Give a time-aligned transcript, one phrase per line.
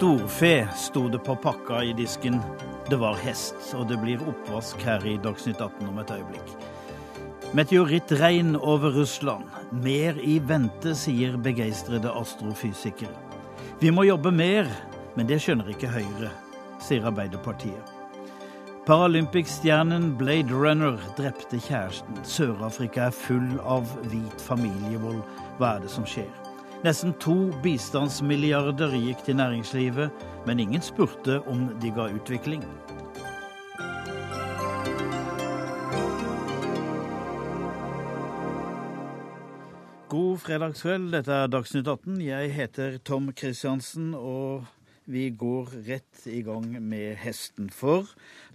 [0.00, 2.40] Storfe sto det på pakka i disken.
[2.88, 6.54] Det var hest, og det blir oppvask her i Dagsnytt 18 om et øyeblikk.
[7.52, 9.44] Meteorittregn over Russland.
[9.70, 13.12] Mer i vente, sier begeistrede astrofysikere.
[13.80, 14.72] Vi må jobbe mer,
[15.16, 16.32] men det skjønner ikke Høyre,
[16.80, 17.99] sier Arbeiderpartiet.
[18.86, 22.16] Paralympics-stjernen Blade Runner drepte kjæresten.
[22.24, 25.20] Sør-Afrika er full av hvit familievold.
[25.58, 26.30] Hva er det som skjer?
[26.80, 32.64] Nesten to bistandsmilliarder gikk til næringslivet, men ingen spurte om de ga utvikling.
[40.08, 42.16] God fredagskveld, dette er Dagsnytt 18.
[42.24, 44.64] Jeg heter Tom Kristiansen, og
[45.10, 47.70] vi går rett i gang med hesten.
[47.74, 48.08] For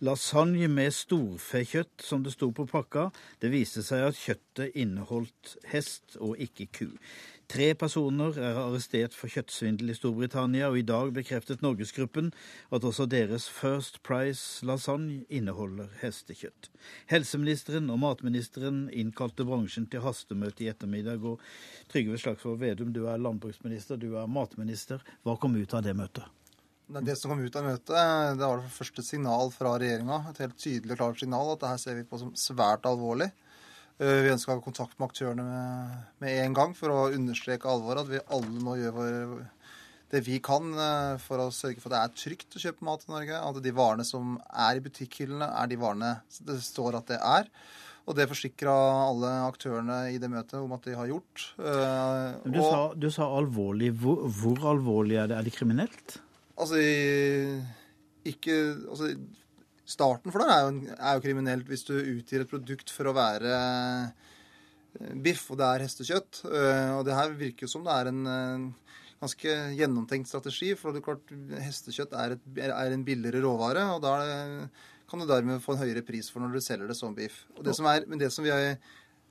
[0.06, 3.10] lasagne med storfekjøtt, som det sto på pakka,
[3.44, 6.88] det viste seg at kjøttet inneholdt hest og ikke ku.
[7.52, 12.32] Tre personer er arrestert for kjøttsvindel i Storbritannia, og i dag bekreftet Norgesgruppen
[12.74, 16.72] at også deres First Price lasagne inneholder hestekjøtt.
[17.12, 21.22] Helseministeren og matministeren innkalte bransjen til hastemøte i ettermiddag.
[21.22, 21.40] og
[21.94, 25.06] Trygve Slagsvold Vedum, du er landbruksminister, du er matminister.
[25.22, 26.26] Hva kom ut av det møtet?
[26.88, 27.96] Det som kom ut av møtet,
[28.38, 30.20] det var det første signal fra regjeringa.
[30.30, 33.32] Et helt tydelig og klart signal at det her ser vi på som svært alvorlig.
[33.98, 37.70] Eh, vi ønsker å ha kontakt med aktørene med, med, en gang for å understreke
[37.72, 38.04] alvoret.
[38.04, 39.16] At vi alle nå gjør vår,
[40.14, 43.08] det vi kan eh, for å sørge for at det er trygt å kjøpe mat
[43.08, 43.40] i Norge.
[43.40, 46.14] At de varene som er i butikkhyllene, er de varene
[46.46, 47.50] det står at det er.
[48.06, 48.74] Og det forsikra
[49.08, 51.48] alle aktørene i det møtet om at de har gjort.
[51.58, 53.96] Eh, du, og, sa, du sa, alvorlig.
[54.04, 55.40] Hvor, hvor, alvorlig er det?
[55.40, 56.20] Er det kriminelt?
[56.56, 56.80] Altså,
[58.26, 58.54] ikke
[58.90, 59.16] altså,
[59.86, 63.14] Starten for det er jo, er jo kriminelt hvis du utgir et produkt for å
[63.14, 66.40] være eh, biff, og det er hestekjøtt.
[66.50, 70.72] Eh, og det her virker jo som det er en eh, ganske gjennomtenkt strategi.
[70.80, 71.36] For det er klart,
[71.68, 74.16] hestekjøtt er, et, er en billigere råvare, og da
[75.06, 77.44] kan du dermed få en høyere pris for når du selger det som biff.
[77.54, 78.74] Og det som er, men det som vi har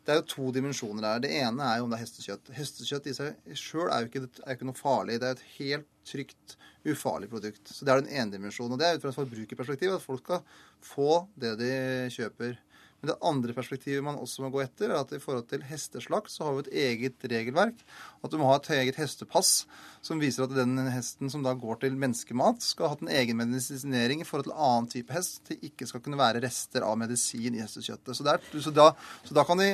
[0.04, 1.20] det er jo to dimensjoner her.
[1.24, 2.50] Det ene er jo om det er hestekjøtt.
[2.58, 5.16] Hestekjøtt i seg sjøl er, er, jo ikke noe farlig.
[5.20, 6.56] Det er et helt trygt,
[6.90, 7.64] ufarlig produkt.
[7.70, 8.76] Så det er den ene dimensjonen.
[8.76, 10.44] Og det er ut fra et forbrukerperspektiv at folk skal
[10.84, 11.74] få det de
[12.14, 12.56] kjøper.
[13.04, 16.32] Men det andre perspektivet man også må gå etter, er at i forhold til hesteslakt
[16.32, 17.82] så har vi et eget regelverk.
[18.24, 19.66] At du må ha et eget hestepass
[20.04, 23.38] som viser at den hesten som da går til menneskemat, skal ha hatt en egen
[23.40, 25.40] medisinering i forhold til annen type hest.
[25.48, 28.12] Det ikke skal kunne være rester av medisin i hestekjøttet.
[28.12, 28.26] Så,
[28.66, 28.90] så, da,
[29.24, 29.70] så da, kan de,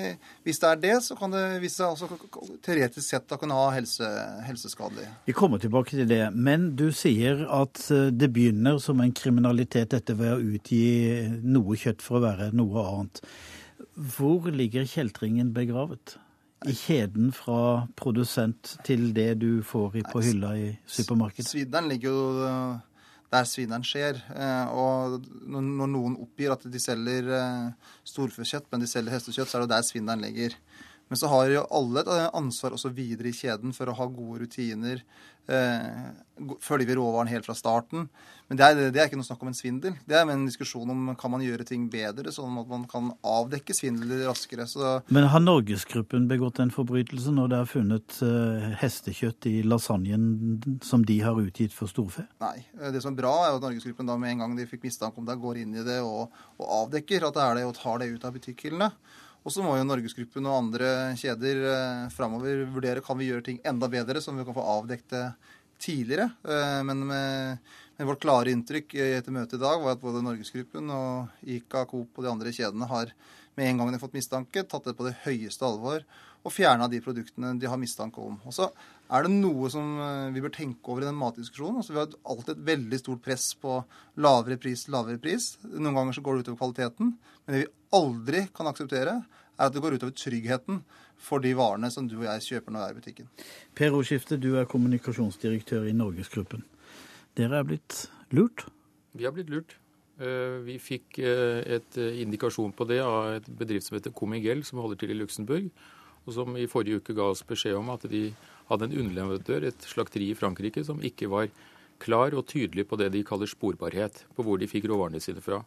[0.46, 3.68] hvis det er det, så kan det vise seg også teoretisk sett da kunne ha
[3.74, 4.08] helse,
[4.46, 5.08] helseskadelig.
[5.26, 6.22] Vi kommer tilbake til det.
[6.34, 10.84] Men du sier at eh, det begynner som en kriminalitet dette ved å utgi
[11.42, 13.22] noe kjøtt for å være noe annet.
[14.16, 16.20] Hvor ligger kjeltringen begravet?
[16.68, 21.48] I kjeden fra produsent til det du får på hylla i supermarkedet?
[21.48, 22.74] Svidderen ligger jo eh,
[23.32, 24.20] der svineren skjer.
[24.34, 29.58] Eh, og når noen oppgir at de selger eh, storfekjøtt, men de selger hestekjøtt, så
[29.58, 30.56] er det der svinneren ligger.
[31.10, 34.44] Men så har jo alle et ansvar også videre i kjeden for å ha gode
[34.44, 35.02] rutiner.
[35.50, 36.10] Eh,
[36.62, 38.04] følge råvaren helt fra starten.
[38.46, 39.96] Men det er, det er, ikke noe snakk om en svindel.
[40.06, 43.74] Det er en diskusjon om kan man gjøre ting bedre, sånn at man kan avdekke
[43.74, 44.68] svindel raskere.
[44.70, 44.92] Så...
[45.10, 51.02] Men har Norgesgruppen begått en forbrytelse når det er funnet eh, hestekjøtt i lasagnen som
[51.06, 52.28] de har utgitt for storfe?
[52.42, 52.60] Nei.
[52.78, 55.18] Eh, det som er bra, er at Norgesgruppen da med en gang de fikk mistanke
[55.18, 57.98] om det, går inn i det og, og avdekker at det er det, og tar
[58.02, 58.92] det ut av butikkhyllene.
[59.40, 60.90] Og så må jo Norgesgruppen og andre
[61.20, 65.14] kjeder eh, framover vurdere kan vi gjøre ting enda bedre, som vi kan få avdekket
[65.80, 66.28] tidligere.
[66.44, 67.70] Eh, men med
[68.00, 72.16] med vårt klare inntrykk etter møtet i dag var at både Norgesgruppen og ICA, Coop
[72.16, 73.10] og de andre kjedene har
[73.58, 76.06] med en gang de har fått mistanke, tatt det på det høyeste alvor
[76.40, 78.38] og fjerna de produktene de har mistanke om.
[78.48, 78.70] Og så
[79.10, 81.80] er det noe som eh, vi bør tenke over i den matdiskusjonen.
[81.80, 83.80] Altså, vi har alltid et veldig stort press på
[84.22, 85.52] lavere pris, lavere pris.
[85.66, 87.12] Noen ganger så går det utover kvaliteten.
[87.44, 89.16] Men det vi aldri kan akseptere,
[89.60, 90.80] er at det går utover tryggheten
[91.20, 93.30] for de varene som du og jeg kjøper når vi er i butikken.
[93.76, 96.62] Per Åskifte, du er kommunikasjonsdirektør i Norgesgruppen.
[97.36, 98.68] Dere er blitt lurt?
[99.18, 99.74] Vi har blitt lurt.
[100.22, 104.80] Eh, vi fikk eh, et indikasjon på det av et bedrift som heter Comigel, som
[104.80, 105.68] holder til i Luxembourg,
[106.24, 108.28] og som i forrige uke ga oss beskjed om at de
[108.70, 111.50] hadde en underleverandør, et slakteri i Frankrike, som ikke var
[112.00, 115.60] klar og tydelig på det de kaller sporbarhet, på hvor de fikk råvarene sine fra.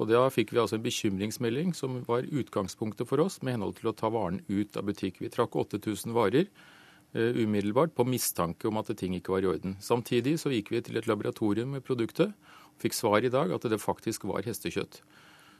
[0.00, 3.92] Og Da fikk vi altså en bekymringsmelding som var utgangspunktet for oss med henhold til
[3.92, 5.20] å ta varen ut av butikk.
[5.22, 9.76] Vi trakk 8000 varer uh, umiddelbart på mistanke om at ting ikke var i orden.
[9.78, 13.68] Samtidig så gikk vi til et laboratorium med produktet og fikk svar i dag at
[13.70, 14.98] det faktisk var hestekjøtt.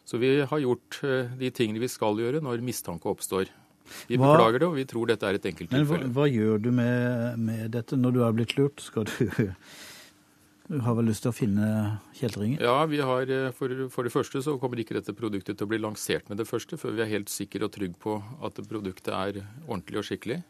[0.05, 3.53] Så vi har gjort uh, de tingene vi skal gjøre når mistanke oppstår.
[4.09, 6.11] Vi hva, beklager det, og vi tror dette er et enkelttilfelle.
[6.11, 8.85] Hva, hva gjør du med, med, dette når du er blitt lurt?
[8.85, 9.13] Skal du
[10.65, 11.67] du har vel lyst til å finne
[12.17, 12.63] kjeltringer?
[12.65, 15.71] Ja, vi har, eh, for, for, det første så kommer ikke dette produktet til å
[15.71, 19.13] bli lansert med det første, før vi er helt sikre og trygge på at produktet
[19.13, 20.41] er ordentlig og skikkelig.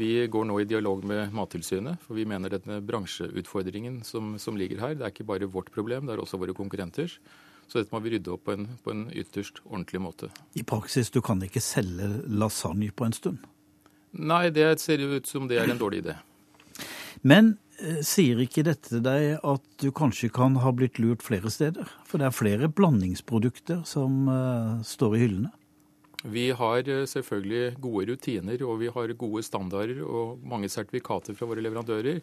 [0.00, 4.80] Vi går nå i dialog med Mattilsynet, for vi mener denne bransjeutfordringen som, som, ligger
[4.80, 7.18] her, det er ikke bare vårt problem, det er også våre konkurrenters.
[7.72, 10.28] Så dette må vi rydde opp på en, på en ytterst ordentlig måte.
[10.52, 13.48] I praksis, du kan ikke selge lasagne på en stund?
[14.12, 16.18] Nei, det ser ut som det er en dårlig idé.
[17.24, 21.88] Men Eh, sier ikke dette deg at du kanskje kan ha blitt lurt flere steder?
[22.06, 25.50] For det er flere blandingsprodukter som uh, står i hyllene?
[26.22, 31.48] Vi har eh, selvfølgelig gode rutiner og vi har gode standarder og mange sertifikater fra
[31.50, 32.22] våre leverandører.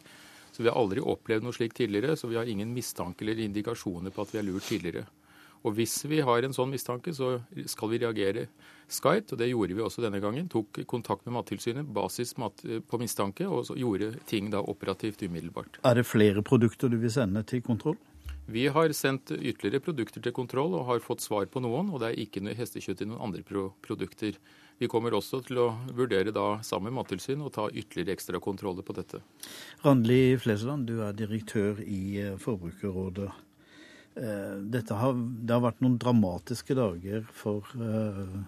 [0.50, 4.14] Så vi har aldri opplevd noe slikt tidligere, så vi har ingen mistanke eller indikasjoner
[4.14, 5.04] på at vi er lurt tidligere.
[5.66, 8.46] Og hvis vi har en sånn mistanke, så skal vi reagere
[8.90, 9.34] skarpt.
[9.34, 10.48] Og det gjorde vi også denne gangen.
[10.48, 15.82] Tok kontakt med Mattilsynet, basis på mistanke, og så gjorde ting da operativt umiddelbart.
[15.84, 17.98] Er det flere produkter du vil sende til kontroll?
[18.50, 21.92] Vi har sendt ytterligere produkter til kontroll og har fått svar på noen.
[21.92, 23.44] Og det er ikke noe hestekjøtt i noen andre
[23.84, 24.40] produkter.
[24.80, 28.86] Vi kommer også til å vurdere da sammen med Mattilsynet og ta ytterligere ekstra kontroller
[28.86, 29.20] på dette.
[29.84, 33.28] Randli Flesland, du er direktør i eh, Forbrukerrådet.
[34.18, 38.40] Eh, har, det har vært noen dramatiske dager for uh,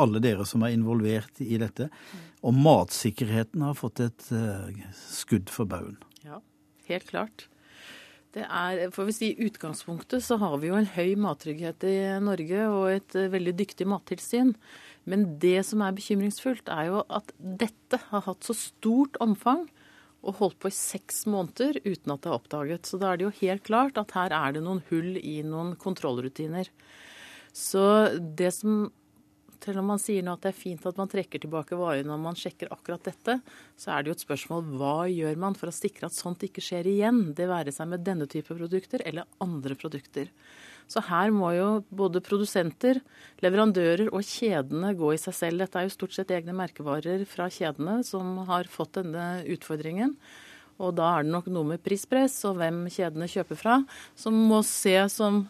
[0.00, 1.90] alle dere som er involvert i dette.
[2.44, 6.00] Og matsikkerheten har fått et uh, skudd for baugen.
[6.24, 6.40] Ja,
[6.88, 7.48] helt klart.
[8.34, 12.64] Det er, for hvis I utgangspunktet så har vi jo en høy mattrygghet i Norge
[12.66, 14.56] og et veldig dyktig mattilsyn.
[15.06, 19.68] Men det som er bekymringsfullt, er jo at dette har hatt så stort omfang
[20.24, 22.88] og holdt på i seks måneder uten at det er oppdaget.
[22.88, 25.74] Så da er det jo helt klart at her er det noen hull i noen
[25.80, 26.70] kontrollrutiner.
[27.54, 27.86] Så
[28.18, 28.90] det som
[29.64, 32.18] Selv om man sier nå at det er fint at man trekker tilbake varene når
[32.20, 33.38] man sjekker akkurat dette,
[33.80, 36.60] så er det jo et spørsmål hva gjør man for å sikre at sånt ikke
[36.60, 37.22] skjer igjen?
[37.32, 40.28] Det være seg med denne type produkter eller andre produkter.
[40.90, 43.00] Så her må jo både produsenter,
[43.44, 45.64] leverandører og kjedene gå i seg selv.
[45.64, 50.14] Dette er jo stort sett egne merkevarer fra kjedene som har fått denne utfordringen.
[50.82, 53.80] Og da er det nok noe med prispress og hvem kjedene kjøper fra,
[54.18, 55.44] som må se, som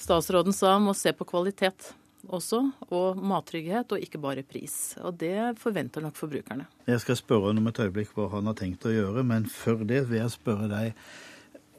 [0.00, 1.92] statsråden sa, må se på kvalitet
[2.28, 2.60] også,
[2.92, 4.94] og mattrygghet, og ikke bare pris.
[5.04, 6.66] Og det forventer nok forbrukerne.
[6.88, 9.84] Jeg skal spørre henne om et øyeblikk hva han har tenkt å gjøre, men før
[9.88, 11.04] det vil jeg spørre deg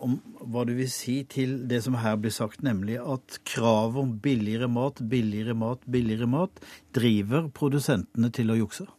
[0.01, 0.17] om
[0.51, 4.69] hva du vil si til det som her blir sagt, nemlig at kravet om billigere
[4.71, 6.63] mat, billigere mat, billigere mat
[6.95, 8.89] driver produsentene til å jukse?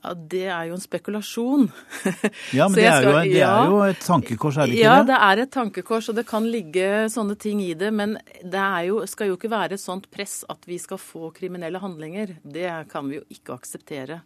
[0.00, 1.66] Ja, Det er jo en spekulasjon.
[2.56, 4.94] Ja, men det er, skal, jo, det er, jo, et tankekors, er det ikke ja,
[4.94, 5.00] det?
[5.00, 7.90] Ja, det er et tankekors, og det kan ligge sånne ting i det.
[7.92, 11.82] Men det jo, skal jo ikke være et sånt press at vi skal få kriminelle
[11.82, 12.38] handlinger.
[12.42, 14.22] Det kan vi jo ikke akseptere.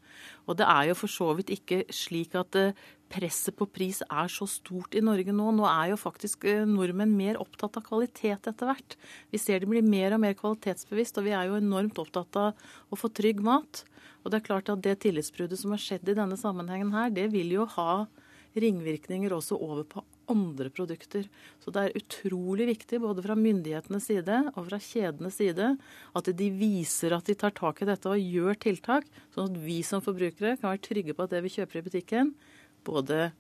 [0.47, 4.31] Og det er jo for så vidt ikke slik at eh, presset på pris er
[4.33, 5.51] så stort i Norge nå.
[5.55, 8.97] Nå er jo faktisk eh, nordmenn mer opptatt av kvalitet etter hvert.
[9.31, 12.67] Vi ser de blir mer og mer kvalitetsbevisst, og vi er jo enormt opptatt av
[12.91, 13.85] å få trygg mat.
[14.25, 17.29] Og det er klart at det tillitsbruddet som har skjedd i denne sammenhengen her, det
[17.35, 18.05] vil jo ha
[18.55, 21.27] ringvirkninger også over på andre produkter.
[21.61, 25.75] Så det er utrolig viktig både fra myndighetenes side og fra kjedenes side
[26.17, 29.81] at de viser at de tar tak i dette og gjør tiltak, sånn at vi
[29.87, 32.33] som forbrukere kan være trygge på at det vi kjøper i butikken,
[32.87, 33.31] både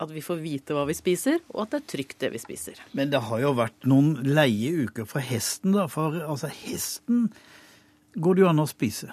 [0.00, 2.80] at vi får vite hva vi spiser, og at det er trygt, det vi spiser.
[2.96, 5.86] Men det har jo vært noen leie uker for hesten, da.
[5.88, 7.30] For altså, hesten
[8.20, 9.08] går det jo an å spise.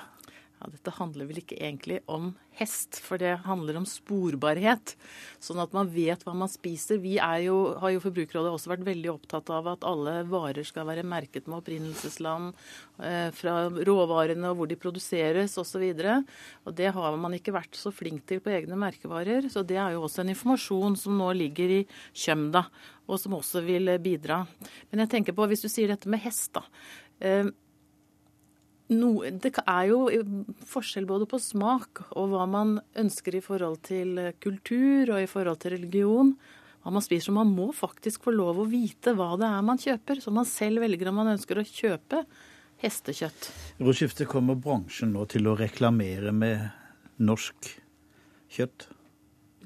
[0.58, 4.96] Ja, Dette handler vel ikke egentlig om hest, for det handler om sporbarhet.
[5.44, 6.98] Sånn at man vet hva man spiser.
[7.04, 11.06] Vi jo, har jo Forbrukerrådet også vært veldig opptatt av at alle varer skal være
[11.06, 12.58] merket med opprinnelsesland,
[13.06, 15.86] eh, fra råvarene og hvor de produseres osv.
[15.86, 19.52] Og, så og det har man ikke vært så flink til på egne merkevarer.
[19.54, 21.84] Så det er jo også en informasjon som nå ligger i
[22.18, 22.66] Kjømda,
[23.06, 24.42] og som også vil bidra.
[24.90, 26.66] Men jeg tenker på, hvis du sier dette med hest, da.
[27.22, 27.46] Eh,
[28.88, 30.06] No, det er jo
[30.70, 35.60] forskjell både på smak og hva man ønsker i forhold til kultur og i forhold
[35.64, 36.32] til religion.
[36.86, 37.36] Hva man spiser.
[37.36, 40.86] Man må faktisk få lov å vite hva det er man kjøper, så man selv
[40.86, 42.24] velger om man ønsker å kjøpe
[42.80, 43.50] hestekjøtt.
[43.84, 46.70] Rådskiftet kommer bransjen nå til å reklamere med
[47.20, 47.74] norsk
[48.56, 48.88] kjøtt?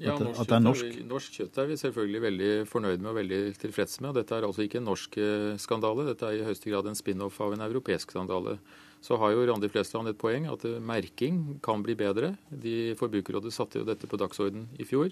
[0.02, 0.86] Ja, norsk, at det er norsk.
[0.88, 4.10] Kjøtt er, norsk kjøtt er vi selvfølgelig veldig fornøyd med og veldig tilfreds med.
[4.10, 6.98] og Dette er altså ikke en norsk eh, skandale, dette er i høyeste grad en
[6.98, 8.56] spin-off av en europeisk skandale
[9.02, 12.36] så har jo Randi Flesland et poeng at merking kan bli bedre.
[12.48, 15.10] De Forbrukerrådet satte jo dette på dagsorden i fjor.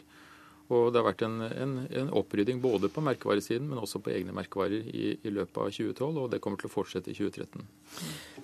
[0.70, 4.34] Og det har vært en, en, en opprydding både på merkevaresiden, men også på egne
[4.36, 7.64] merkevarer i, i, løpet av 2012, og det kommer til å fortsette i 2013.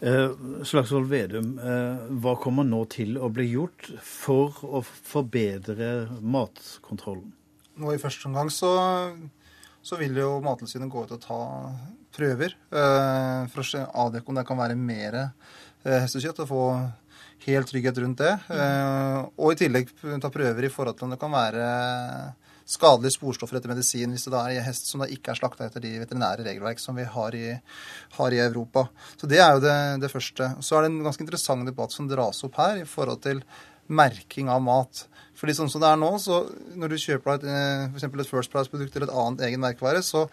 [0.01, 0.35] Eh,
[0.67, 7.31] Slagsvold Vedum, eh, hva kommer nå til å bli gjort for å forbedre matkontrollen?
[7.79, 8.73] Nå I første omgang så,
[9.87, 11.41] så vil jo Mattilsynet gå ut og ta
[12.17, 16.45] prøver eh, for å avdekke om det kan være mer eh, hestekjøtt.
[16.45, 16.65] og få
[17.47, 18.33] helt trygghet rundt det.
[18.51, 19.93] Eh, og i tillegg
[20.23, 21.69] ta prøver i forhold til om det kan være
[22.67, 25.85] skadelige sporstoffer etter medisin hvis det da er hest som da ikke er slakta etter
[25.85, 27.53] de veterinære regelverk som vi har i,
[28.17, 28.89] har i Europa.
[29.15, 30.51] Så Det er jo det, det, første.
[30.61, 33.45] Så er det en ganske interessant debatt som dras opp her i forhold til
[33.87, 35.07] merking av mat.
[35.37, 36.43] Fordi sånn som det er nå, så
[36.75, 38.09] når du kjøper eh, f.eks.
[38.09, 40.25] et First Price-produkt eller et annet egen merkevare, så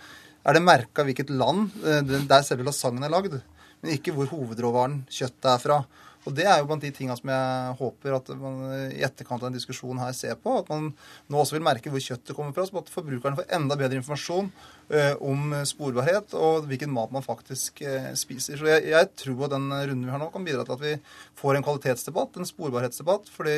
[0.43, 3.37] er det merka hvilket land eh, der selve lasagnen er lagd,
[3.81, 5.79] men ikke hvor hovedråvaren kjøttet er fra.
[6.23, 8.61] Og Det er jo blant de tingene som jeg håper at man
[8.93, 10.55] i etterkant av denne diskusjonen her ser på.
[10.61, 10.91] At man
[11.27, 14.47] nå også vil merke hvor kjøttet kommer fra, så at forbrukerne får enda bedre informasjon
[14.93, 18.59] uh, om sporbarhet og hvilken mat man faktisk uh, spiser.
[18.59, 20.95] Så jeg, jeg, tror at den runden vi har nå, kan bidra til at vi
[21.39, 23.31] får en kvalitetsdebatt, en sporbarhetsdebatt.
[23.33, 23.57] fordi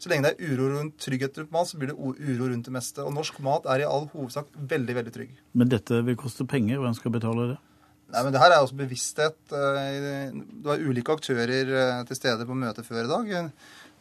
[0.00, 2.74] så lenge det er uro rundt trygghet rundt mat, så blir det uro rundt det
[2.74, 3.04] meste.
[3.04, 5.38] Og norsk mat er i all hovedsak veldig, veldig trygg.
[5.52, 6.80] Men dette vil koste penger.
[6.80, 7.62] Hvem skal betale det?
[8.06, 9.38] Nei, men Det her er også bevissthet.
[9.50, 13.52] Eh, det var ulike aktører eh, til stede på møtet før i dag.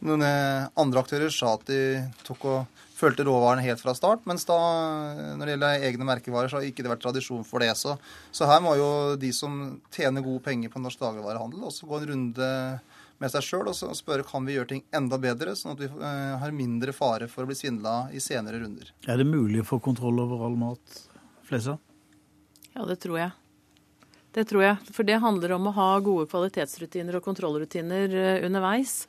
[0.05, 1.79] Noen eh, andre aktører sa at de
[2.27, 4.21] tok og følte råvarene helt fra start.
[4.29, 4.57] Mens da,
[5.35, 7.71] når det gjelder egne merkevarer, så har ikke det vært tradisjon for det.
[7.79, 7.95] Så,
[8.31, 12.07] så her må jo de som tjener gode penger på norsk dagligvarehandel, også gå en
[12.13, 12.51] runde
[13.23, 15.87] med seg sjøl og spørre kan vi gjøre ting enda bedre, sånn at vi
[16.41, 18.91] har mindre fare for å bli svindla i senere runder.
[19.07, 20.99] Er det mulig å få kontroll over all mat,
[21.47, 21.77] Flesa?
[22.75, 23.31] Ja, det tror jeg.
[24.35, 24.79] Det tror jeg.
[24.91, 29.05] For det handler om å ha gode kvalitetsrutiner og kontrollrutiner eh, underveis.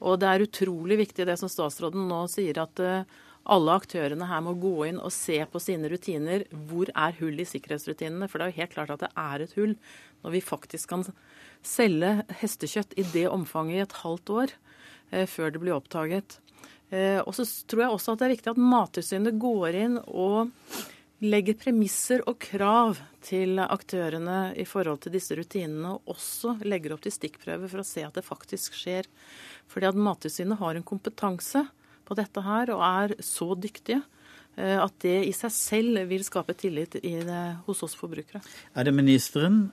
[0.00, 3.18] Og det er utrolig viktig det som statsråden nå sier, at eh,
[3.52, 6.46] alle aktørene her må gå inn og se på sine rutiner.
[6.70, 8.28] Hvor er hull i sikkerhetsrutinene?
[8.30, 9.74] For det er jo helt klart at det er et hull
[10.24, 11.04] når vi faktisk kan
[11.66, 14.54] selge hestekjøtt i det omfanget i et halvt år
[15.12, 16.40] eh, før det blir oppdaget.
[16.90, 20.48] Og så tror jeg også at det er viktig at Mattilsynet går inn og
[21.20, 27.02] legger premisser og krav til aktørene i forhold til disse rutinene, og også legger opp
[27.04, 29.08] til stikkprøver for å se at det faktisk skjer.
[29.70, 31.66] Fordi at Mattilsynet har en kompetanse
[32.08, 34.00] på dette her, og er så dyktige
[34.56, 38.40] eh, at det i seg selv vil skape tillit det, hos oss forbrukere.
[38.74, 39.68] Er det ministeren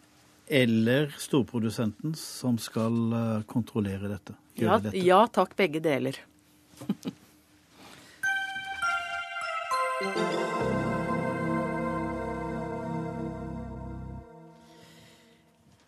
[0.48, 4.36] eller storprodusenten som skal eh, kontrollere dette?
[4.60, 5.00] Ja, dette?
[5.00, 6.20] ja takk, begge deler.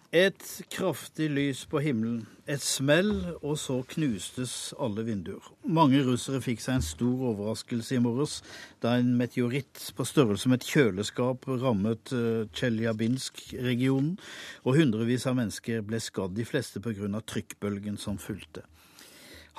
[0.10, 0.42] Et
[0.74, 3.12] kraftig lys på himmelen, et smell,
[3.46, 5.52] og så knustes alle vinduer.
[5.70, 8.40] Mange russere fikk seg en stor overraskelse i morges
[8.82, 14.18] da en meteoritt på størrelse med et kjøleskap rammet Tsjeljabinsk-regionen,
[14.66, 17.22] og hundrevis av mennesker ble skadd, de fleste pga.
[17.22, 18.66] trykkbølgen som fulgte.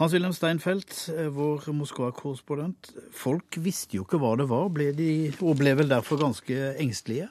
[0.02, 2.90] Hans-Wilhelm Steinfeld, eh, vår Moskva-korrespondent.
[3.12, 5.12] Folk visste jo ikke hva det var, ble de,
[5.44, 7.30] og ble vel derfor ganske engstelige?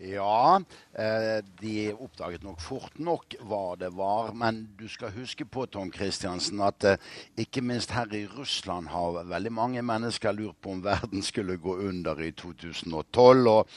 [0.00, 0.62] Ja,
[0.96, 4.30] eh, de oppdaget nok fort nok hva det var.
[4.32, 6.96] Men du skal huske på Tom Christiansen, at eh,
[7.36, 11.76] ikke minst her i Russland har veldig mange mennesker lurt på om verden skulle gå
[11.90, 13.48] under i 2012.
[13.48, 13.68] og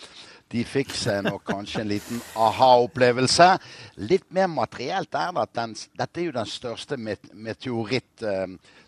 [0.53, 3.47] de fikk seg nok kanskje en liten aha-opplevelse.
[4.05, 6.99] Litt mer materielt er det at den, dette er jo den største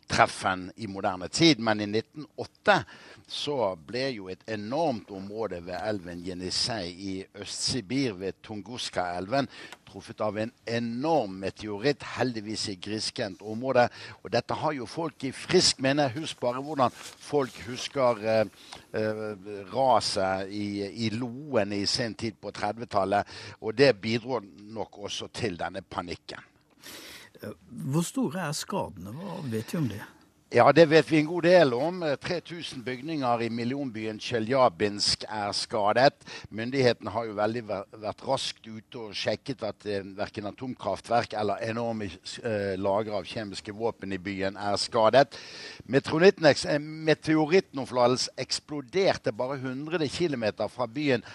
[0.06, 1.60] meteorittreffen i moderne tid.
[1.60, 2.84] Men i 1908
[3.28, 9.48] så ble jo et enormt område ved elven Jenisej i Øst-Sibir, ved Tunguska-elven,
[9.90, 13.90] truffet av en enorm meteoritt, heldigvis i grisgrendt område.
[14.24, 16.10] Og dette har jo folk i frisk minne.
[16.14, 18.46] Husk bare hvordan folk husker eh,
[18.94, 19.38] eh,
[19.74, 23.26] raset i, i Loen i sin tid på 30-tallet.
[23.62, 26.55] Og det bidro nok også til denne panikken.
[27.92, 29.16] Hvor store er skadene?
[29.16, 30.04] Hva vet vi om det?
[30.54, 32.04] Ja, det vet vi en god del om.
[32.22, 36.14] 3000 bygninger i millionbyen Tsjeljabinsk er skadet.
[36.54, 42.08] Myndighetene har jo veldig vært raskt ute og sjekket at eh, verken atomkraftverk eller enorme
[42.08, 45.34] eh, lagre av kjemiske våpen i byen er skadet.
[45.90, 46.00] Eh,
[48.46, 51.26] eksploderte bare 100 km fra byen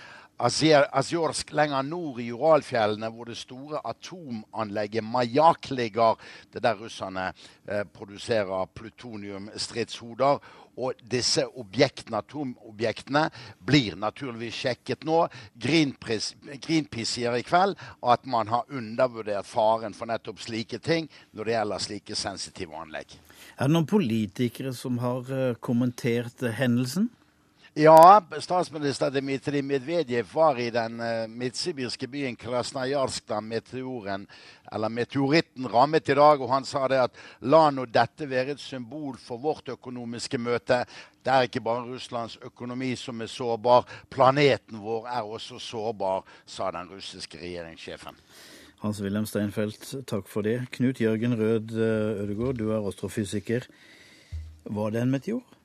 [0.41, 6.17] Azjorsk lenger nord i Uralfjellene, hvor det store atomanlegget Majak ligger.
[6.53, 7.33] Det der russerne
[7.69, 10.41] eh, produserer plutoniumstridshoder.
[10.81, 13.27] Og disse objektene, atomobjektene
[13.67, 15.27] blir naturligvis sjekket nå.
[15.61, 21.45] Greenpeace, Greenpeace sier i kveld at man har undervurdert faren for nettopp slike ting når
[21.51, 23.19] det gjelder slike sensitive anlegg.
[23.59, 27.11] Er det noen politikere som har eh, kommentert eh, hendelsen?
[27.75, 34.25] Ja, statsminister Dmitrij Medvedev var i den uh, midtsibirske byen Krasnajarsk da meteoren,
[34.73, 38.63] eller meteoritten rammet i dag, og han sa det at la nå dette være et
[38.63, 40.81] symbol for vårt økonomiske møte.
[41.23, 46.73] Det er ikke bare Russlands økonomi som er sårbar, planeten vår er også sårbar, sa
[46.75, 48.19] den russiske regjeringssjefen.
[48.83, 49.79] Hans-Wilhelm Steinfeld,
[50.11, 50.59] takk for det.
[50.75, 53.71] Knut Jørgen Rød eh, Ødegård, du er astrofysiker.
[54.67, 55.60] Var det en meteor?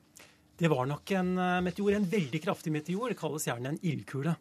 [0.56, 3.12] Det var nok en eh, meteor, en veldig kraftig meteor.
[3.12, 4.36] Det kalles gjerne en ildkule.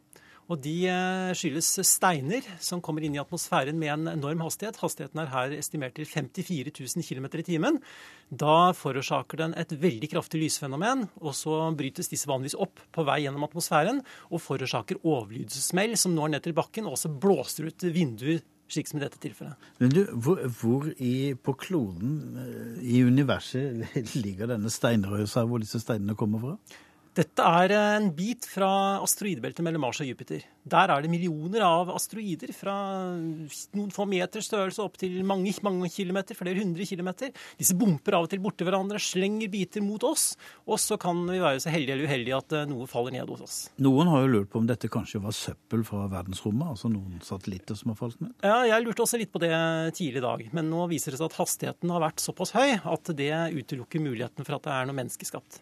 [0.45, 4.77] Og de eh, skyldes steiner som kommer inn i atmosfæren med en enorm hastighet.
[4.79, 7.81] Hastigheten er her estimert til 54 000 km i timen.
[8.29, 13.24] Da forårsaker den et veldig kraftig lysfenomen, og så brytes disse vanligvis opp på vei
[13.25, 18.43] gjennom atmosfæren og forårsaker overlydssmell som når ned til bakken, og også blåser ut vinduer
[18.72, 19.69] slik som i dette tilfellet.
[19.79, 23.86] Men du, Hvor, hvor i, på kloden eh, i universet
[24.25, 26.81] ligger denne steinrøsa hvor disse steinene kommer fra?
[27.15, 30.41] Dette er en bit fra asteroidebeltet mellom Mars og Jupiter.
[30.67, 32.74] Der er det millioner av asteroider fra
[33.15, 37.31] noen få meters størrelse opp til mange, mange kilometer, flere hundre kilometer.
[37.55, 40.34] Disse bumper av og til borti hverandre, slenger biter mot oss,
[40.67, 43.45] og så kan vi være så heldige eller uheldige at eh, noe faller ned hos
[43.45, 43.55] oss.
[43.86, 47.79] Noen har jo lurt på om dette kanskje var søppel fra verdensrommet, altså noen satellitter
[47.79, 48.34] som har falt ned?
[48.43, 49.53] Ja, jeg lurte også litt på det
[49.95, 53.15] tidlig i dag, men nå viser det seg at hastigheten har vært såpass høy at
[53.15, 55.62] det utelukker muligheten for at det er noe menneskeskapt.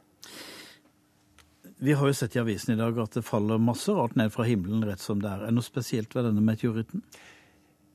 [1.83, 4.45] Vi har jo sett i avisen i dag at det faller masse rart ned fra
[4.47, 5.41] himmelen rett som det er.
[5.43, 7.01] Er det noe spesielt ved denne meteoritten?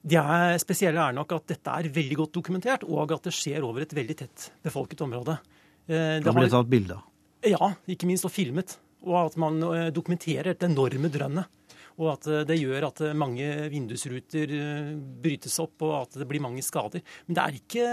[0.09, 3.64] Det er spesielle er nok at dette er veldig godt dokumentert, og at det skjer
[3.64, 5.38] over et veldig tett befolket område.
[5.88, 7.00] Eh, det har blitt tatt bilder?
[7.49, 8.76] Ja, ikke minst og filmet.
[9.09, 11.49] Og at man eh, dokumenterer et enorme drønnet.
[11.99, 14.90] Og at eh, det gjør at eh, mange vindusruter eh,
[15.23, 17.02] brytes opp, og at det blir mange skader.
[17.26, 17.88] Men det er ikke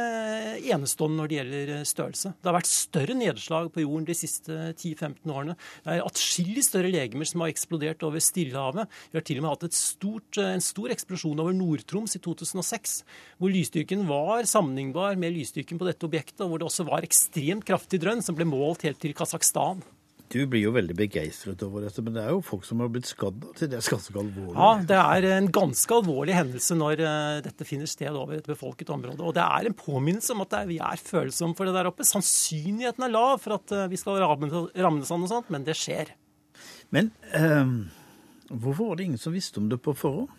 [0.75, 2.33] enestående når det gjelder størrelse.
[2.37, 5.57] Det har vært større nedslag på jorden de siste 10-15 årene.
[5.85, 8.93] Det er atskillig større legemer som har eksplodert over Stillehavet.
[9.11, 12.99] Vi har til og med hatt stort, en stor eksplosjon over Nord-Troms i 2006,
[13.41, 17.65] hvor lysstyrken var sammenlignbar med lysstyrken på dette objektet, og hvor det også var ekstremt
[17.67, 19.81] kraftig drønn som ble målt helt til Kasakhstan.
[20.33, 23.07] Du blir jo veldig begeistret over dette, men det er jo folk som har blitt
[23.07, 24.55] skadd til det er ganske alvorlig.
[24.57, 28.89] Ja, det er en ganske alvorlig hendelse når uh, dette finner sted over et befolket
[28.93, 29.21] område.
[29.21, 32.07] Og det er en påminnelse om at er, vi er følsomme for det der oppe.
[32.09, 36.15] Sannsynligheten er lav for at uh, vi skal rammes av noe sånt, men det skjer.
[36.95, 37.85] Men uh,
[38.49, 40.33] hvorfor var det ingen som visste om det på forhånd?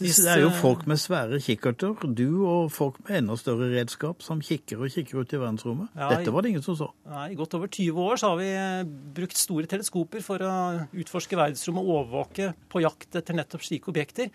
[0.00, 4.40] Det er jo folk med svære kikkerter, du og folk med enda større redskap, som
[4.42, 5.90] kikker og kikker ut i verdensrommet.
[5.98, 6.88] Ja, Dette var det ingen som så.
[7.10, 10.54] Nei, I godt over 20 år så har vi eh, brukt store teleskoper for å
[10.96, 14.32] utforske verdensrommet og overvåke på jakt etter nettopp slike objekter.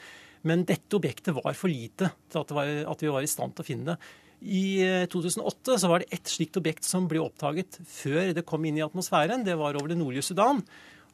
[0.47, 3.65] Men dette objektet var for lite til at, var, at vi var i stand til
[3.65, 3.97] å finne det.
[4.45, 8.69] I 2008 eh, så var det ett slikt objekt som ble oppdaget før det kom
[8.69, 9.41] inn i atmosfæren.
[9.47, 10.61] Det var over det nordlige Sudan.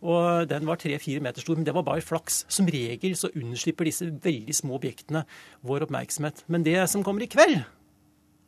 [0.01, 2.43] Og den var tre-fire meter stor, men det var bare flaks.
[2.51, 5.23] Som regel så unnslipper disse veldig små objektene
[5.63, 6.43] vår oppmerksomhet.
[6.51, 7.61] Men det som kommer i kveld,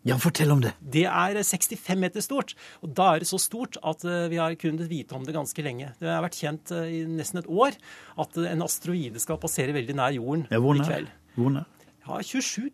[0.05, 0.75] ja, fortell om det.
[0.79, 2.53] Det er 65 meter stort.
[2.85, 5.65] Og da er det så stort at eh, vi har kunnet vite om det ganske
[5.65, 5.95] lenge.
[5.97, 7.73] Det har vært kjent eh, i nesten et år
[8.21, 10.85] at en asteroide skal passere veldig nær jorden ja, hvor nær?
[10.85, 11.09] i kveld.
[11.39, 11.65] Hvor nær?
[12.05, 12.69] Ja, 27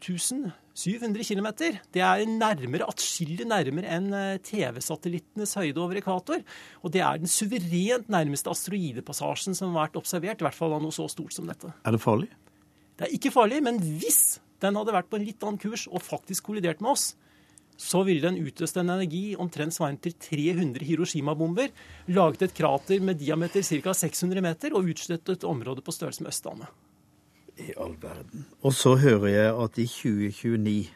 [0.75, 1.47] 700 km.
[1.93, 6.43] Det er nærmere, atskillig nærmere enn eh, TV-satellittenes høyde over ekvator.
[6.83, 10.83] Og det er den suverent nærmeste asteroidepassasjen som har vært observert, i hvert fall av
[10.83, 11.71] noe så stort som dette.
[11.87, 12.27] Er det farlig?
[12.99, 16.03] Det er ikke farlig, men hvis den hadde vært på en litt annen kurs og
[16.03, 17.13] faktisk kollidert med oss,
[17.81, 21.71] så ville den utløst en energi omtrent svarende til 300 Hiroshima-bomber,
[22.11, 23.95] laget et krater med diameter ca.
[23.95, 26.90] 600 meter og utslettet et område på størrelse med Østlandet
[27.69, 28.45] i all verden.
[28.65, 30.89] Og så hører jeg at i 2029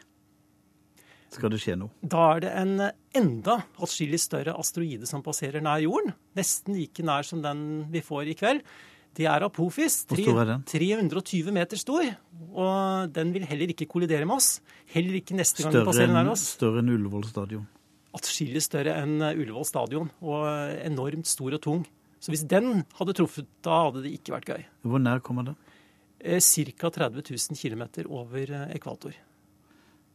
[1.36, 1.92] skal det skje noe.
[2.00, 2.74] Da er det en
[3.18, 6.14] enda atskillig større asteroide som passerer nær jorden.
[6.38, 7.60] Nesten like nær som den
[7.92, 8.62] vi får i kveld.
[9.16, 10.02] Det er Apophis.
[10.08, 10.64] Hvor stor er den?
[10.68, 12.04] 320 meter stor.
[12.52, 14.58] Og den vil heller ikke kollidere med oss.
[14.92, 16.44] Heller ikke neste gang den passerer nær oss.
[16.58, 17.64] Større enn Ullevål stadion?
[18.16, 20.10] Atskillig større enn Ullevål stadion.
[20.24, 20.44] Og
[20.84, 21.86] enormt stor og tung.
[22.20, 24.68] Så hvis den hadde truffet, da hadde det ikke vært gøy.
[24.88, 25.56] Hvor nær kommer den?
[26.22, 26.90] Ca.
[26.90, 29.16] 30 000 km over eh, ekvator.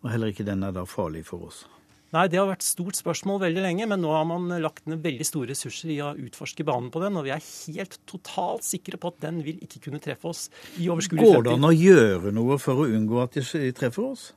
[0.02, 1.64] Og heller ikke den er da farlig for oss?
[2.12, 5.24] Nei, Det har vært stort spørsmål veldig lenge, men nå har man lagt ned veldig
[5.28, 7.16] store ressurser i å utforske banen på den.
[7.16, 10.90] Og vi er helt totalt sikre på at den vil ikke kunne treffe oss i
[10.92, 11.38] overskuelig fremtid.
[11.38, 14.32] Går det an å gjøre noe for å unngå at de treffer oss?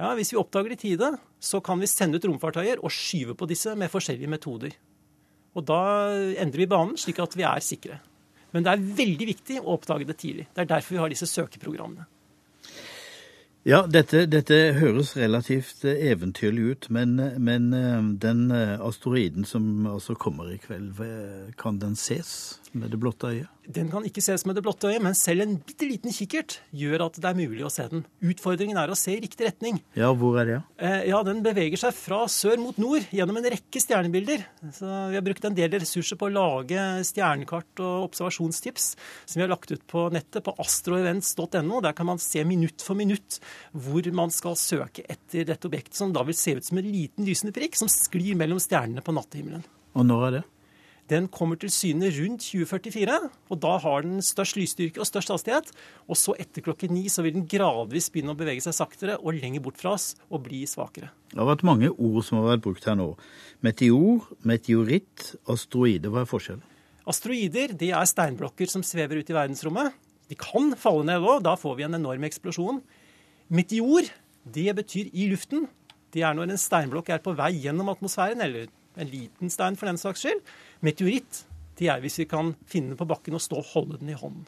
[0.00, 3.36] Ja, Hvis vi oppdager det i tide, så kan vi sende ut romfartøyer og skyve
[3.38, 4.74] på disse med forskjellige metoder.
[5.54, 5.82] Og da
[6.42, 8.00] endrer vi banen slik at vi er sikre.
[8.52, 10.48] Men det er veldig viktig å oppdage det tidlig.
[10.52, 12.08] Det er derfor vi har disse søkeprogrammene.
[13.62, 19.86] Ja, dette, dette, høres relativt eh, eventyrlig ut, men, men, eh, den eh, asteroiden som
[19.86, 20.98] altså kommer i kveld,
[21.60, 23.48] kan den ses med det blotte øyet?
[23.72, 27.04] Den kan ikke ses med det blotte øyet, men selv en bitte liten kikkert gjør
[27.06, 28.02] at det er mulig å se den.
[28.24, 29.78] Utfordringen er å se i riktig retning.
[29.98, 30.56] Ja, hvor er det?
[30.82, 34.42] Eh, ja, Den beveger seg fra sør mot nord gjennom en rekke stjernebilder.
[34.74, 38.88] Så Vi har brukt en del ressurser på å lage stjernekart og observasjonstips
[39.24, 41.80] som vi har lagt ut på nettet på astroevents.no.
[41.86, 43.38] Der kan man se minutt for minutt
[43.72, 47.28] hvor man skal søke etter dette objektet, som da vil se ut som en liten
[47.28, 49.62] lysende prikk som sklir mellom stjernene på nattehimmelen.
[49.94, 50.42] Og når er det?
[51.10, 53.16] Den kommer til syne rundt 2044,
[53.50, 55.72] og da har den størst lysstyrke og størst hastighet.
[56.06, 59.34] Og så etter klokken ni så vil den gradvis begynne å bevege seg saktere og
[59.36, 61.10] lenger bort fra oss og bli svakere.
[61.32, 63.10] Det har vært mange ord som har vært brukt her nå.
[63.66, 66.12] Meteor, meteoritt, asteroide.
[66.12, 66.64] Hva er forskjellen?
[67.10, 69.96] Asteroider det er steinblokker som svever ut i verdensrommet.
[70.30, 72.78] De kan falle ned òg, da får vi en enorm eksplosjon.
[73.52, 74.06] Meteor
[74.54, 75.66] det betyr i luften.
[76.14, 79.88] Det er når en steinblokk er på vei gjennom atmosfæren, eller en liten stein for
[79.88, 80.40] den saks skyld.
[80.82, 81.44] Meteoritt
[81.78, 84.18] det er hvis vi kan finne den på bakken og stå og holde den i
[84.18, 84.44] hånden.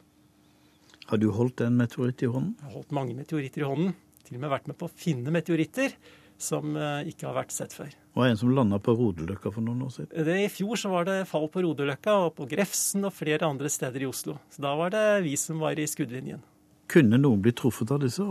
[1.08, 2.54] Har du holdt en meteoritt i hånden?
[2.60, 3.96] Jeg har holdt mange meteoritter i hånden.
[4.24, 5.96] Til og med vært med på å finne meteoritter
[6.40, 7.92] som eh, ikke har vært sett før.
[7.92, 10.24] Det var en som landa på Rodeløkka for noen år siden.
[10.26, 13.70] Det, I fjor så var det fall på Rodeløkka og på Grefsen og flere andre
[13.72, 14.38] steder i Oslo.
[14.54, 16.42] Så da var det vi som var i skuddlinjen.
[16.90, 18.24] Kunne noen bli truffet av disse?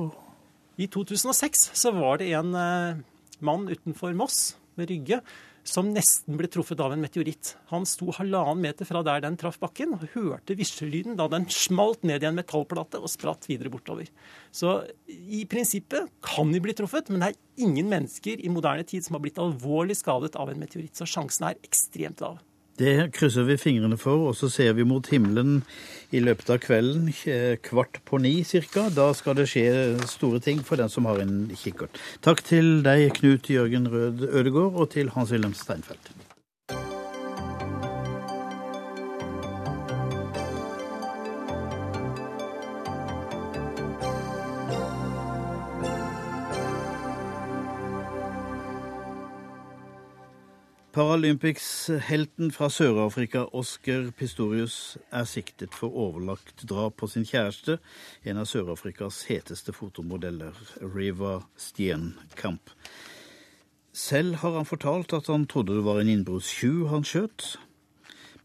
[0.82, 3.02] I 2006 så var det en eh,
[3.46, 5.22] mann utenfor Moss med Rygge
[5.64, 7.54] som nesten ble truffet av en meteoritt.
[7.72, 12.04] Han sto halvannen meter fra der den traff bakken, og hørte visjelyden da den smalt
[12.08, 14.10] ned i en metallplate og spratt videre bortover.
[14.52, 19.06] Så i prinsippet kan vi bli truffet, men det er ingen mennesker i moderne tid
[19.06, 22.42] som har blitt alvorlig skadet av en meteoritt, så sjansen er ekstremt lav.
[22.80, 25.60] Det krysser vi fingrene for, og så ser vi mot himmelen
[26.10, 28.88] i løpet av kvelden, eh, kvart på ni cirka.
[28.90, 32.02] Da skal det skje store ting for den som har en kikkert.
[32.22, 36.23] Takk til deg, Knut Jørgen Rød Ødegård, og til Hans-Wilhelm Steinfeld.
[50.94, 57.80] Paralympics-helten fra Sør-Afrika, Oscar Pistorius, er siktet for overlagt drap på sin kjæreste,
[58.30, 60.54] en av Sør-Afrikas heteste fotomodeller,
[60.94, 62.70] Riva Stienkamp.
[63.90, 67.56] Selv har han fortalt at han trodde det var en innbruddstyv han skjøt.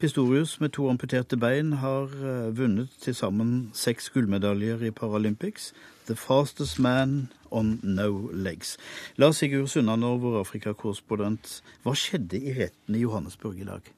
[0.00, 5.74] Pistorius med to amputerte bein har eh, vunnet til sammen seks gullmedaljer i Paralympics.
[6.09, 8.79] The fastest man on no legs.
[9.16, 11.59] Lars Sigurd Sunnanov, vår Afrikakorrespondent.
[11.85, 13.90] Hva skjedde i retten i Johannesburg i dag?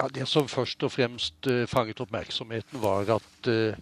[0.00, 3.78] Ja, Det som først og fremst uh, fanget oppmerksomheten, var at uh,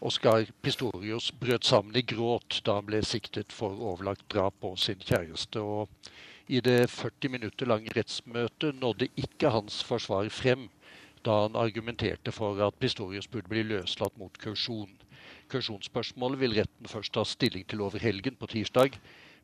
[0.00, 5.00] Oskar Pistorius brøt sammen i gråt da han ble siktet for overlagt drap på sin
[5.00, 5.60] kjæreste.
[5.60, 5.88] og
[6.48, 10.68] I det 40 minutter lange rettsmøtet nådde ikke hans forsvar frem
[11.24, 14.97] da han argumenterte for at Pistorius burde bli løslatt mot kausjon.
[15.52, 18.98] Kausjonsspørsmålet vil retten først ta stilling til over helgen på tirsdag.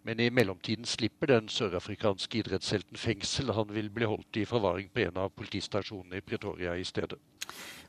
[0.05, 3.55] Men i mellomtiden slipper den sørafrikanske idrettshelten fengsel.
[3.57, 7.17] Han vil bli holdt i forvaring på en av politistasjonene i Pretoria i stedet.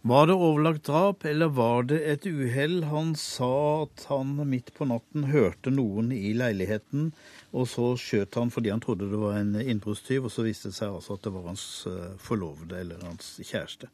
[0.06, 2.84] Var det overlagt drap, eller var det et uhell?
[2.92, 3.52] Han sa
[3.84, 7.10] at han midt på natten hørte noen i leiligheten,
[7.52, 10.78] og så skjøt han fordi han trodde det var en innbruddstyv, og så viste det
[10.78, 13.90] seg altså at det var hans eh, forlovede eller hans kjæreste.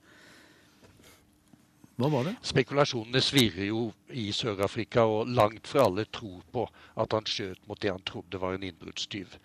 [2.02, 2.32] Hva var det?
[2.50, 3.82] Spekulasjonene svirrer jo
[4.18, 6.64] i Sør-Afrika, og langt fra alle tror på
[6.98, 9.36] at han skjøt mot det han trodde var en innbruddstyv.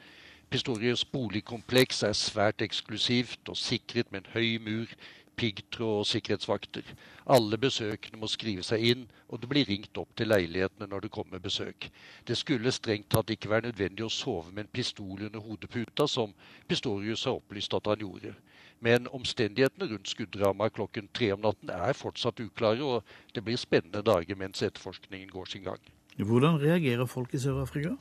[0.49, 4.95] Pistorius boligkompleks er svært eksklusivt og sikret med en høy mur,
[5.37, 6.89] piggtråd og sikkerhetsvakter.
[7.37, 11.13] Alle besøkende må skrive seg inn, og det blir ringt opp til leilighetene når det
[11.19, 11.91] kommer besøk.
[12.25, 16.33] Det skulle strengt tatt ikke være nødvendig å sove med en pistol under hodeputa, som
[16.65, 18.33] Pistorius har opplyst at han gjorde.
[18.81, 24.03] Men omstendighetene rundt skuddramaet klokken tre om natten er fortsatt uklare, og det blir spennende
[24.05, 25.81] dager mens etterforskningen går sin gang.
[26.17, 27.97] Hvordan reagerer folk i Sør-Afrika?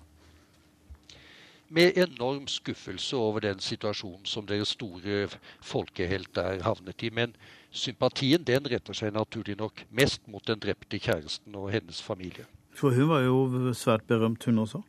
[1.70, 5.28] Med enorm skuffelse over den situasjonen som deres store
[5.62, 7.10] folkehelt er havnet i.
[7.10, 7.34] Men
[7.72, 12.46] sympatien den retter seg naturlig nok mest mot den drepte kjæresten og hennes familie.
[12.76, 14.84] For hun var jo svært berømt, hun også?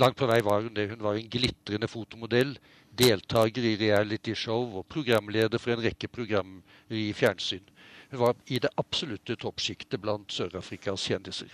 [0.00, 0.88] Langt på vei var hun det.
[0.90, 2.56] Hun var en glitrende fotomodell,
[2.98, 7.64] deltaker i realityshow og programleder for en rekke programmer i fjernsyn.
[8.12, 11.48] Hun var i det absolutte toppsjiktet blant Sør-Afrikas kjendiser.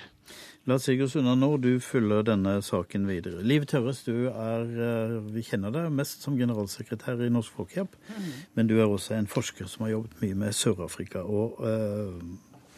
[0.69, 3.45] Lars Sigurdsson, når du følger denne saken videre.
[3.47, 8.27] Liv Tørres, du er, eh, vi kjenner deg mest som generalsekretær i Norsk Folkehjelp, mm.
[8.59, 11.23] men du er også en forsker som har jobbet mye med Sør-Afrika.
[11.23, 12.19] og øh,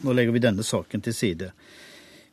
[0.01, 1.51] Nå legger vi denne saken til side.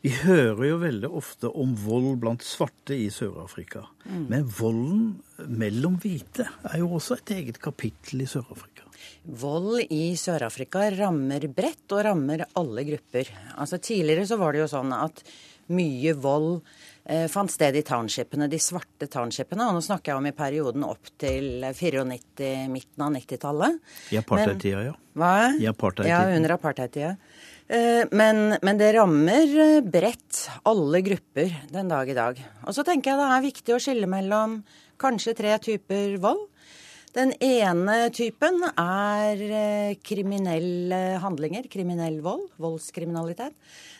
[0.04, 3.82] Vi hører jo veldig ofte om vold blant svarte i Sør-Afrika.
[4.06, 4.26] Mm.
[4.30, 8.86] Men volden mellom hvite er jo også et eget kapittel i Sør-Afrika.
[9.42, 13.32] Vold i Sør-Afrika rammer bredt og rammer alle grupper.
[13.58, 15.24] Altså Tidligere så var det jo sånn at
[15.74, 16.62] mye vold
[17.04, 19.66] eh, fant sted i townshipene, de svarte townshipene.
[19.66, 23.82] Og nå snakker jeg om i perioden opp til 94, midten av 90-tallet.
[24.14, 24.96] I apartheid-tida, ja.
[25.18, 25.34] Hva?
[25.58, 27.16] I apartheid ja, under apartheid-tida.
[27.68, 32.38] Eh, men, men, det rammer eh, bredt alle grupper den dag i dag.
[32.64, 34.62] Og så tenker jeg det er viktig å skille mellom
[35.00, 36.46] kanskje tre typer vold.
[37.12, 43.52] Den ene typen er eh, kriminelle handlinger, kriminell vold, voldskriminalitet.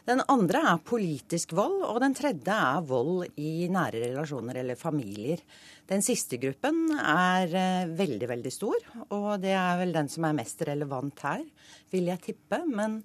[0.09, 5.42] Den andre er politisk vold, og den tredje er vold i nære relasjoner eller familier.
[5.88, 7.52] Den siste gruppen er
[7.96, 11.44] veldig, veldig stor, og det er vel den som er mest relevant her,
[11.92, 12.62] vil jeg tippe.
[12.64, 13.02] Men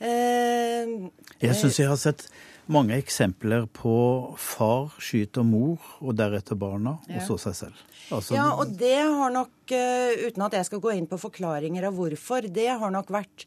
[0.00, 2.24] jeg syns jeg har sett
[2.70, 3.94] mange eksempler på
[4.38, 7.18] far skyter mor, og deretter barna, ja.
[7.18, 7.82] og så seg selv.
[8.10, 11.88] Altså, ja, og det har nok, eh, uten at jeg skal gå inn på forklaringer
[11.90, 13.46] av hvorfor, det har nok vært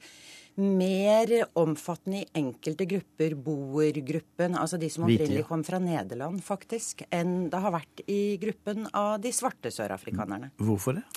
[0.60, 7.50] mer omfattende i enkelte grupper, boergruppen, altså de som opprinnelig kom fra Nederland, faktisk, enn
[7.50, 10.52] det har vært i gruppen av de svarte sørafrikanerne.
[10.62, 11.08] Hvorfor det?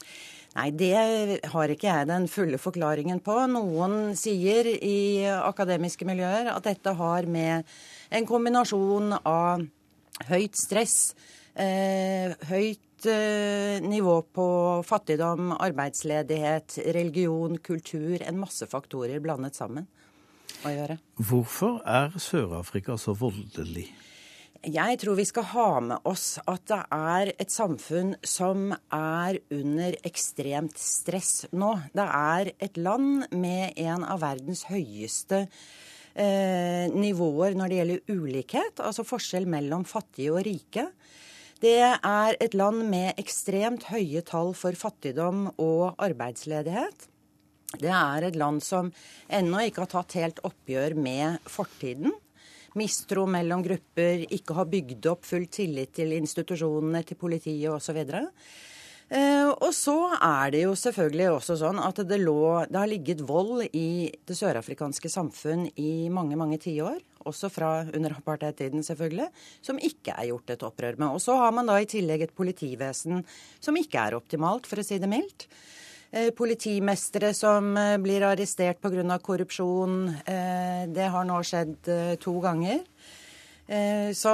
[0.57, 3.35] Nei, det har ikke jeg den fulle forklaringen på.
[3.53, 7.66] Noen sier i akademiske miljøer at dette har med
[8.09, 9.66] en kombinasjon av
[10.31, 11.12] høyt stress,
[11.53, 14.49] eh, høyt eh, nivå på
[14.88, 19.85] fattigdom, arbeidsledighet, religion, kultur, en masse faktorer blandet sammen
[20.64, 20.97] å gjøre.
[21.21, 23.90] Hvorfor er Sør-Afrika så voldelig?
[24.66, 29.94] Jeg tror vi skal ha med oss at det er et samfunn som er under
[30.09, 31.68] ekstremt stress nå.
[31.94, 35.44] Det er et land med en av verdens høyeste
[36.18, 40.88] eh, nivåer når det gjelder ulikhet, altså forskjell mellom fattige og rike.
[41.62, 47.07] Det er et land med ekstremt høye tall for fattigdom og arbeidsledighet.
[47.79, 48.90] Det er et land som
[49.31, 52.18] ennå ikke har tatt helt oppgjør med fortiden
[52.79, 58.03] mistro mellom grupper, ikke har bygd opp full tillit til institusjonene, til politiet osv.
[59.07, 63.23] Eh, og så er det jo selvfølgelig også sånn at det, lå, det har ligget
[63.27, 66.99] vold i det sørafrikanske samfunn i mange, mange tiår.
[67.27, 69.29] Også fra under apartheid-tiden, selvfølgelig.
[69.62, 71.09] Som ikke er gjort et opprør med.
[71.15, 73.23] Og så har man da i tillegg et politivesen
[73.62, 75.49] som ikke er optimalt, for å si det mildt.
[76.16, 79.18] Eh, politimestere som eh, blir arrestert pga.
[79.18, 80.09] korrupsjon.
[80.24, 81.76] Eh, det har nå skjedd
[82.20, 82.81] to ganger.
[84.14, 84.33] Så,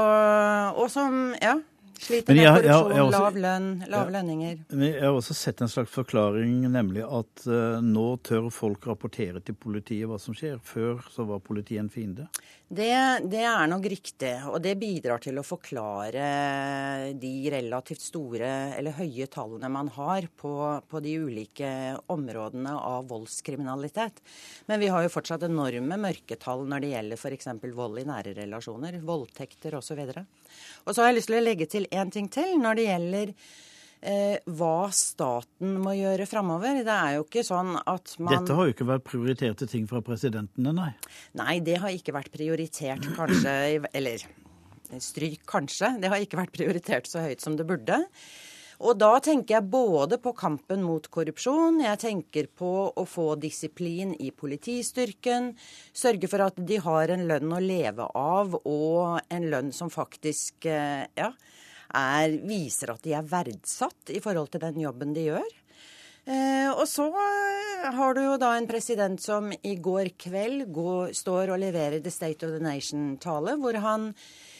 [0.77, 1.55] og som ja,
[2.03, 4.63] sliter med korrupsjon, lav lønn, lave lønninger.
[4.83, 9.57] Jeg har også sett en slags forklaring, nemlig at uh, nå tør folk rapportere til
[9.59, 10.59] politiet hva som skjer.
[10.67, 12.29] Før så var politiet en fiende.
[12.73, 12.89] Det,
[13.29, 19.27] det, er nok riktig, og det bidrar til å forklare de relativt store eller høye
[19.29, 20.55] tallene man har på,
[20.89, 21.69] på de ulike
[22.15, 24.23] områdene av voldskriminalitet.
[24.71, 27.51] Men vi har jo fortsatt enorme mørketall når det gjelder f.eks.
[27.77, 30.01] vold i nære relasjoner, voldtekter osv.
[30.01, 30.25] Og,
[30.87, 33.33] og så har jeg lyst til å legge til én ting til når det gjelder
[33.33, 36.83] eh, hva staten må gjøre framover.
[36.85, 40.03] Det er jo ikke sånn at man Dette har jo ikke vært prioriterte ting fra
[40.05, 40.93] presidentene, nei?
[41.39, 43.57] Nei, det har ikke vært prioritert, kanskje.
[43.93, 44.25] Eller
[45.01, 45.95] stryk kanskje.
[46.03, 48.03] Det har ikke vært prioritert så høyt som det burde.
[48.83, 54.11] Og da tenker jeg både på kampen mot korrupsjon, jeg tenker på å få disiplin
[54.19, 55.53] i politistyrken,
[55.95, 60.67] sørge for at de har en lønn å leve av, og en lønn som faktisk
[60.67, 61.31] eh, ja,
[61.95, 65.51] er, viser at de er verdsatt i forhold til den jobben de gjør.
[66.23, 67.09] Eh, og så
[67.91, 72.15] har du jo da en president som i går kveld går, står og leverer The
[72.15, 74.52] State of the Nation-tale, hvor han eh,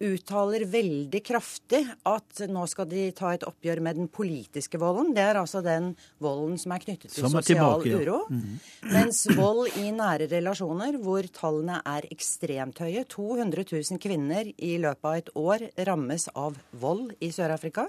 [0.00, 5.10] uttaler veldig kraftig at nå skal de ta et oppgjør med den politiske volden.
[5.16, 5.90] Det er altså den
[6.22, 7.98] volden som er knyttet til er sosial tilbake, ja.
[7.98, 8.20] uro.
[8.30, 8.92] Mm -hmm.
[8.92, 15.04] Mens vold i nære relasjoner, hvor tallene er ekstremt høye 200 000 kvinner i løpet
[15.04, 17.88] av et år rammes av vold i Sør-Afrika.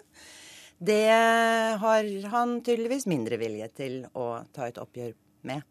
[0.80, 1.10] Det
[1.80, 5.62] har han tydeligvis mindre vilje til å ta et oppgjør med.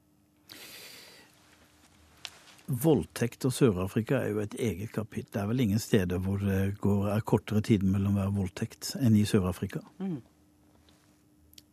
[2.72, 5.28] Voldtekt og Sør-Afrika er jo et eget kapittel.
[5.35, 9.16] Det er vel ingen steder hvor det går, er kortere tid mellom hver voldtekt enn
[9.18, 9.82] i Sør-Afrika?
[10.00, 10.20] Mm.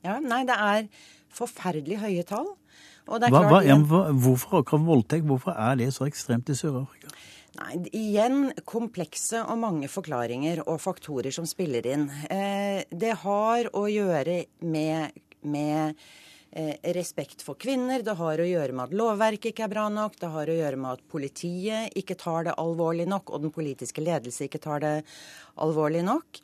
[0.03, 0.87] Ja, nei, det er
[1.35, 2.53] forferdelig høye tall.
[3.09, 5.25] Hva, hva, ja, hvorfor akkurat voldtekt?
[5.25, 7.09] Hvorfor er det så ekstremt i Sør-Afrika?
[7.59, 12.07] Nei, Igjen komplekse og mange forklaringer og faktorer som spiller inn.
[12.29, 15.97] Eh, det har å gjøre med, med
[16.95, 20.31] respekt for kvinner, det har å gjøre med at lovverket ikke er bra nok, det
[20.33, 24.47] har å gjøre med at politiet ikke tar det alvorlig nok, og den politiske ledelse
[24.47, 24.95] ikke tar det
[25.61, 26.41] alvorlig nok.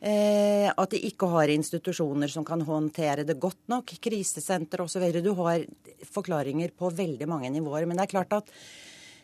[0.00, 3.94] Eh, at de ikke har institusjoner som kan håndtere det godt nok.
[4.02, 5.06] Krisesenter osv.
[5.24, 5.64] Du har
[6.12, 7.86] forklaringer på veldig mange nivåer.
[7.88, 8.52] Men det er klart at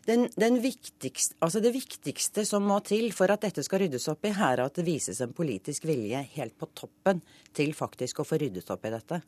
[0.07, 4.27] den, den viktigste, altså det viktigste som må til for at dette skal ryddes opp
[4.27, 7.21] i, er at det vises en politisk vilje helt på toppen
[7.55, 9.21] til faktisk å få ryddet opp i dette.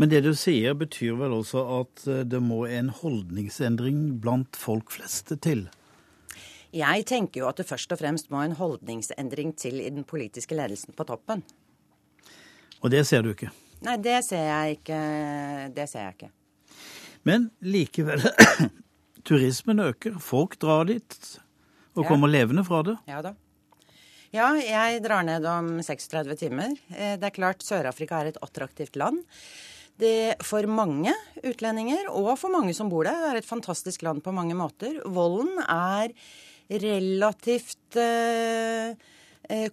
[0.00, 4.94] Men det du sier betyr vel også at eh, det må en holdningsendring blant folk
[4.96, 5.66] fleste til?
[6.74, 10.56] Jeg tenker jo at det først og fremst må en holdningsendring til i den politiske
[10.56, 11.44] ledelsen på toppen.
[12.80, 13.52] Og det ser du ikke?
[13.84, 14.98] Nei, det ser jeg ikke.
[15.76, 16.32] Det ser jeg ikke.
[17.24, 18.24] Men likevel,
[19.26, 20.18] turismen øker.
[20.22, 21.18] Folk drar dit
[21.94, 22.08] og ja.
[22.10, 22.98] kommer levende fra det.
[23.10, 23.34] Ja da.
[24.34, 26.72] Ja, jeg drar ned om 36 timer.
[26.90, 29.20] Eh, det er klart Sør-Afrika er et attraktivt land.
[30.02, 31.12] Det for mange
[31.46, 34.98] utlendinger, og for mange som bor der, er et fantastisk land på mange måter.
[35.06, 36.10] Volden er
[36.82, 39.12] relativt eh, eh,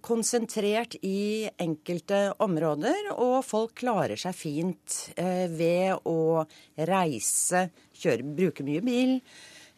[0.04, 6.44] konsentrert i enkelte områder, og folk klarer seg fint eh, ved å
[6.90, 7.68] reise,
[8.02, 9.18] kjøre, bruke mye bil.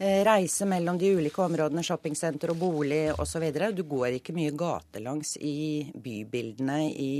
[0.03, 3.43] Reise mellom de ulike områdene, shoppingsenter og bolig osv.
[3.77, 7.13] Du går ikke mye gatelangs i bybildene i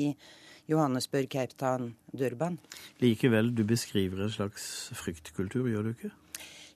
[0.67, 2.57] Johannesburg, Cape Town, Durban.
[2.99, 4.65] Likevel, du beskriver en slags
[4.99, 6.12] fryktkultur, gjør du ikke?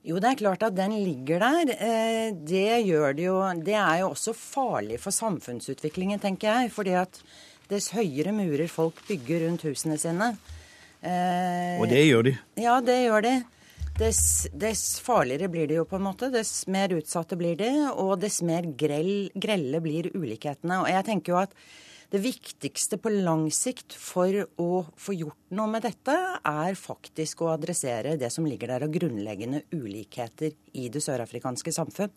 [0.08, 1.74] Jo, det er klart at den ligger der.
[1.76, 6.72] Eh, det gjør det jo Det er jo også farlig for samfunnsutviklingen, tenker jeg.
[6.72, 7.20] Fordi at
[7.68, 10.32] dess høyere murer folk bygger rundt husene sine
[11.04, 12.36] eh, Og det gjør de?
[12.56, 13.36] Ja, det gjør de.
[13.98, 16.30] Dess, dess, farligere blir det jo, på en måte.
[16.32, 20.84] Dess mer utsatte blir de, og dess mer grell, grelle blir ulikhetene.
[20.84, 21.56] Og jeg tenker jo at
[22.14, 24.32] det viktigste på lang sikt for
[24.64, 28.94] å få gjort noe med dette, er faktisk å adressere det som ligger der av
[28.94, 32.14] grunnleggende ulikheter i det sørafrikanske samfunn.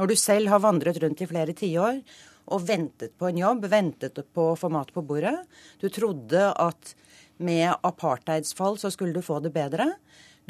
[0.00, 2.00] Når du selv har vandret rundt i flere tiår
[2.50, 5.36] og ventet på en jobb, ventet på å få mat på bordet,
[5.78, 6.96] du trodde at
[7.40, 9.92] med apartheidsfall så skulle du få det bedre.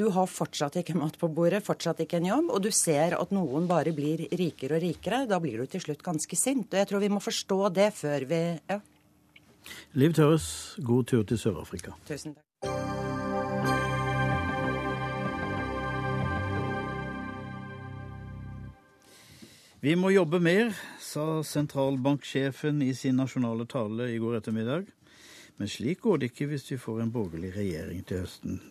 [0.01, 3.35] Du har fortsatt ikke mat på bordet, fortsatt ikke en jobb, og du ser at
[3.37, 5.27] noen bare blir rikere og rikere.
[5.29, 6.71] Da blir du til slutt ganske sint.
[6.73, 8.39] Og jeg tror vi må forstå det før vi
[8.71, 8.79] ja.
[10.01, 10.47] Liv Tørres,
[10.81, 11.93] god tur til Sør-Afrika.
[12.09, 12.47] Tusen takk.
[19.85, 24.89] Vi må jobbe mer, sa sentralbanksjefen i sin nasjonale tale i går ettermiddag.
[25.61, 28.63] Men slik går det ikke hvis vi får en borgerlig regjering til høsten.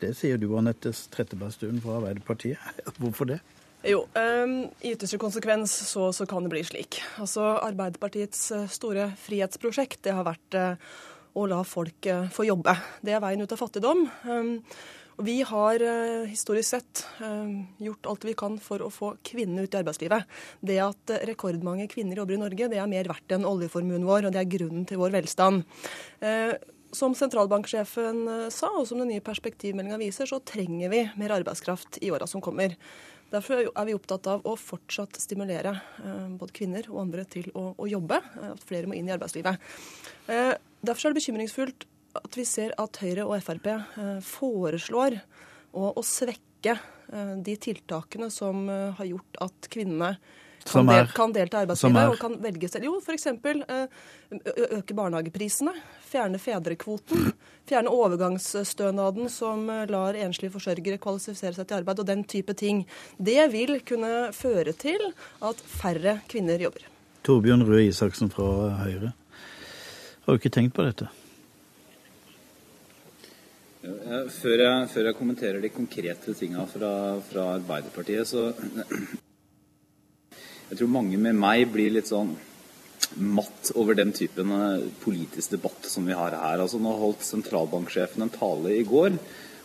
[0.00, 2.60] Det sier du, Anette Trettebergstuen fra Arbeiderpartiet.
[3.00, 3.40] Hvorfor det?
[3.86, 6.98] Jo, um, i ytterste konsekvens så, så, kan det bli slik.
[7.22, 10.96] Altså Arbeiderpartiets eh, store frihetsprosjekt det har vært uh,
[11.38, 12.74] å la folk uh, få jobbe.
[13.04, 14.06] Det er veien ut av fattigdom.
[14.26, 14.56] Um,
[15.22, 15.80] vi har
[16.28, 17.00] historisk sett
[17.80, 20.26] gjort alt vi kan for å få kvinnene ut i arbeidslivet.
[20.60, 24.34] Det at rekordmange kvinner jobber i Norge, det er mer verdt enn oljeformuen vår, og
[24.34, 25.64] det er grunnen til vår velstand.
[26.96, 31.98] Som sentralbanksjefen eh, sa, og som den nye perspektivmeldinga viser, så trenger vi mer arbeidskraft
[32.00, 32.76] i åra som kommer.
[33.32, 37.68] Derfor er vi opptatt av å fortsatt stimulere eh, både kvinner og andre til å,
[37.76, 38.22] å jobbe.
[38.38, 39.60] Eh, at flere må inn i arbeidslivet.
[40.26, 43.68] Derfor er det bekymringsfullt at vi ser at Høyre og Frp
[44.24, 45.18] foreslår
[45.76, 46.78] å, å svekke
[47.44, 50.14] de tiltakene som har gjort at kvinnene
[50.68, 52.88] kan, del, kan delta i arbeidslivet og kan velge selv.
[52.88, 53.26] Jo, f.eks.
[54.78, 55.74] øke barnehageprisene,
[56.10, 57.30] fjerne fedrekvoten,
[57.68, 62.84] fjerne overgangsstønaden som lar enslige forsørgere kvalifisere seg til arbeid, og den type ting.
[63.18, 65.12] Det vil kunne føre til
[65.44, 66.88] at færre kvinner jobber.
[67.26, 68.48] Torbjørn Røe Isaksen fra
[68.84, 69.12] Høyre.
[70.26, 71.08] Har du ikke tenkt på dette?
[73.86, 76.90] Før jeg, før jeg kommenterer de konkrete tinga fra,
[77.28, 78.50] fra Arbeiderpartiet, så
[80.70, 82.34] jeg tror mange med meg blir litt sånn
[83.16, 86.62] matt over den typen eh, politisk debatt som vi har her.
[86.62, 89.18] Altså, nå holdt sentralbanksjefen en tale i går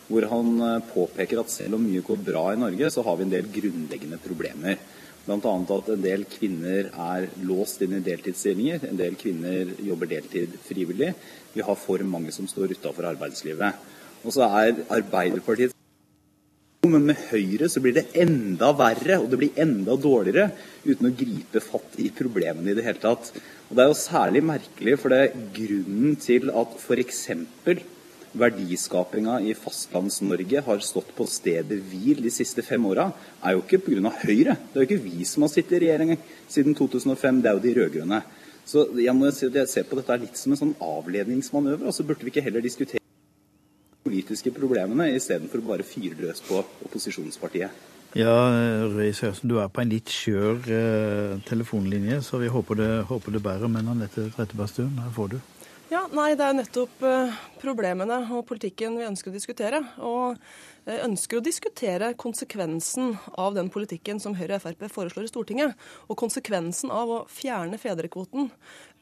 [0.08, 3.26] hvor han eh, påpeker at selv om mye går bra i Norge, så har vi
[3.26, 4.78] en del grunnleggende problemer.
[5.22, 5.38] Bl.a.
[5.38, 8.88] at en del kvinner er låst inn i deltidsstillinger.
[8.88, 11.12] En del kvinner jobber deltid frivillig.
[11.54, 13.78] Vi har for mange som står utafor arbeidslivet.
[14.22, 15.76] Og så er Arbeiderpartiets
[16.82, 20.48] Men med Høyre så blir det enda verre, og det blir enda dårligere,
[20.82, 23.28] uten å gripe fatt i problemene i det hele tatt.
[23.68, 27.20] Og Det er jo særlig merkelig, for det er grunnen til at f.eks.
[28.42, 33.12] verdiskapinga i Fastlands-Norge har stått på stedet hvil de siste fem åra,
[33.44, 34.12] er jo ikke pga.
[34.24, 34.56] Høyre.
[34.72, 36.16] Det er jo ikke vi som har sittet i regjering
[36.50, 38.20] siden 2005, det er jo de rød-grønne.
[38.66, 41.94] Så jeg må ser på dette litt som en sånn avledningsmanøver.
[41.94, 43.01] så Burde vi ikke heller diskutere
[44.02, 47.88] politiske problemene istedenfor bare fyre løs på opposisjonspartiet.
[48.18, 48.34] Ja,
[48.92, 53.32] Røe Isaksen, du er på en litt skjør eh, telefonlinje, så vi håper det, håper
[53.32, 53.72] det bærer.
[53.72, 55.38] Men Anette Trettebergstuen, her får du.
[55.92, 59.80] Ja, nei, Det er nettopp eh, problemene og politikken vi ønsker å diskutere.
[60.04, 60.36] Og
[60.84, 65.76] jeg ønsker å diskutere konsekvensen av den politikken som Høyre og Frp foreslår i Stortinget.
[66.08, 68.48] Og konsekvensen av å fjerne fedrekvoten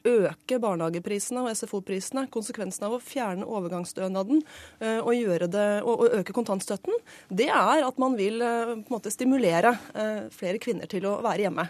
[0.06, 4.42] øke barnehageprisene og SFO-prisene, konsekvensen av å fjerne overgangsstønaden
[4.80, 6.96] eh, og, det, og, øke kontantstøtten,
[7.28, 11.66] det er at man vil eh, måte stimulere eh, flere kvinner til å være hjemme.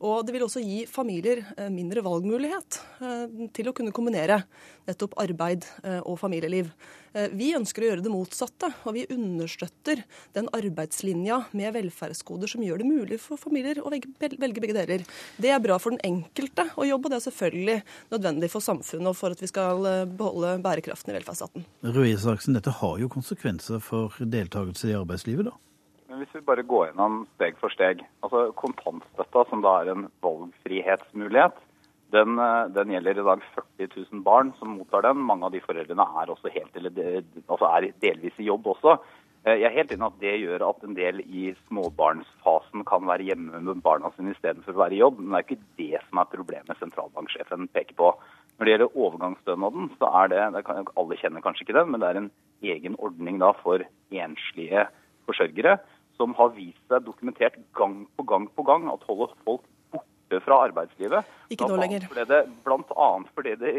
[0.00, 2.78] Og det vil også gi familier mindre valgmulighet
[3.52, 4.38] til å kunne kombinere
[4.88, 5.66] nettopp arbeid
[6.08, 6.70] og familieliv.
[7.36, 10.00] Vi ønsker å gjøre det motsatte, og vi understøtter
[10.32, 15.04] den arbeidslinja med velferdsgoder som gjør det mulig for familier å velge begge deler.
[15.36, 18.60] Det er bra for den enkelte å jobbe, og det er selvfølgelig selvfølgelig nødvendig for
[18.60, 21.64] samfunnet og for at vi skal eh, beholde bærekraften i velferdsstaten.
[21.84, 25.56] Røe Isaksen, dette har jo konsekvenser for deltakelse i arbeidslivet, da?
[26.10, 28.02] Men hvis vi bare går gjennom steg for steg.
[28.22, 31.58] altså Kontantstøtta, som da er en valgfrihetsmulighet,
[32.10, 33.44] den, eh, den, gjelder i dag
[33.78, 35.22] 40 000 barn som mottar den.
[35.22, 38.98] Mange av de foreldrene er, også helt, eller, altså er delvis i jobb også.
[39.46, 43.24] Eh, jeg er helt enig at det gjør at en del i småbarnsfasen kan være
[43.30, 46.20] hjemme med barna sine istedenfor å være i jobb, men det er ikke det som
[46.20, 48.10] er problemet sentralbanksjefen peker på.
[48.58, 52.02] Når det gjelder overgangsstønaden, så er det, det kan, alle kjenner kanskje ikke den, men
[52.02, 52.30] det er en
[52.74, 53.80] egen ordning da for
[54.12, 54.84] enslige
[55.24, 55.78] forsørgere
[56.20, 59.64] som har vist seg dokumentert gang på gang på gang at holder folk
[59.94, 61.32] borte fra arbeidslivet.
[61.48, 62.04] Ikke nå lenger.
[62.66, 63.72] Blant annet fordi det,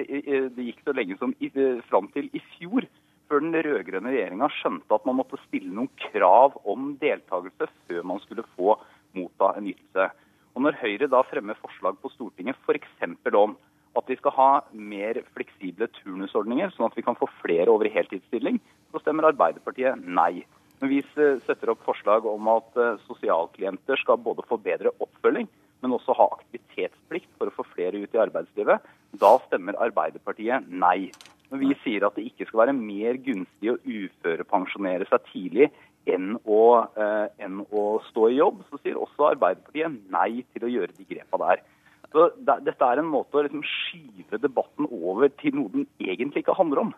[0.58, 1.52] det gikk så lenge som i,
[1.86, 2.90] fram til i fjor
[3.32, 8.20] før den rød-grønne regjeringa skjønte at man måtte stille noen krav om deltakelse før man
[8.26, 8.76] skulle få
[9.16, 10.10] motta en ytelse.
[10.52, 12.90] Og Når Høyre da fremmer forslag på Stortinget f.eks.
[13.32, 13.56] om
[13.96, 17.94] at vi skal ha mer fleksible turnusordninger, sånn at vi kan få flere over i
[17.96, 18.60] heltidsstilling,
[18.92, 20.44] så stemmer Arbeiderpartiet nei.
[20.84, 21.02] Når vi
[21.48, 25.48] setter opp forslag om at eh, sosialklienter skal både få bedre oppfølging,
[25.82, 28.88] men også ha aktivitetsplikt for å få flere ut i arbeidslivet,
[29.22, 31.12] da stemmer Arbeiderpartiet nei.
[31.52, 35.68] Når vi sier at det ikke skal være mer gunstig å uførepensjonere seg tidlig
[36.10, 36.62] enn å,
[36.96, 41.06] eh, enn å, stå i jobb, så sier også Arbeiderpartiet nei til å gjøre de
[41.10, 41.64] grepa der.
[42.12, 46.46] Så det, Dette er en måte å liksom skyve debatten over til noe den egentlig
[46.46, 46.96] ikke handler om.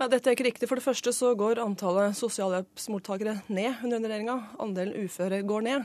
[0.00, 0.64] Ja, dette er ikke riktig.
[0.64, 4.36] For det første så går antallet sosialhjelpsmottakere ned under regjeringa.
[4.64, 5.82] Andelen uføre går ned.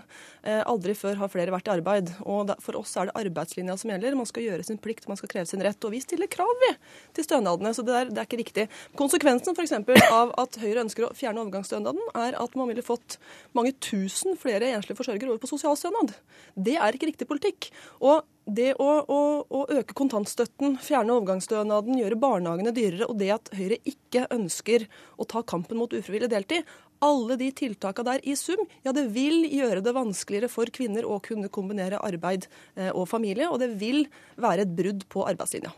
[0.48, 2.14] Eh, aldri før har flere vært i arbeid.
[2.24, 4.16] Og for oss er det arbeidslinja som gjelder.
[4.16, 5.84] Man skal gjøre sin plikt, man skal kreve sin rett.
[5.84, 6.70] Og vi stiller krav, vi,
[7.18, 7.74] til stønadene.
[7.76, 8.66] Så det, der, det er ikke riktig.
[8.96, 9.76] Konsekvensen f.eks.
[10.08, 13.18] av at Høyre ønsker å fjerne overgangsstønaden, er at man ville fått
[13.52, 16.16] mange tusen flere enslige forsørgere over på sosialstønad.
[16.56, 17.68] Det er ikke riktig politikk.
[18.00, 19.20] Og det å, å,
[19.50, 24.86] å, øke kontantstøtten, fjerne overgangsstønaden, gjøre barnehagene dyrere, og det at Høyre ikke ønsker
[25.18, 26.70] å ta kampen mot ufrivillig deltid,
[27.04, 31.20] alle de tiltakene der i sum, ja det vil gjøre det vanskeligere for kvinner å
[31.24, 34.06] kunne kombinere arbeid eh, og familie, og det vil
[34.42, 35.74] være et brudd på arbeidslinja.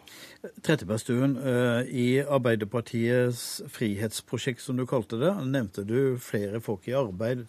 [0.65, 7.47] Trettebergstuen, eh, i Arbeiderpartiets frihetsprosjekt, som du kalte det, nevnte du flere folk i arbeid.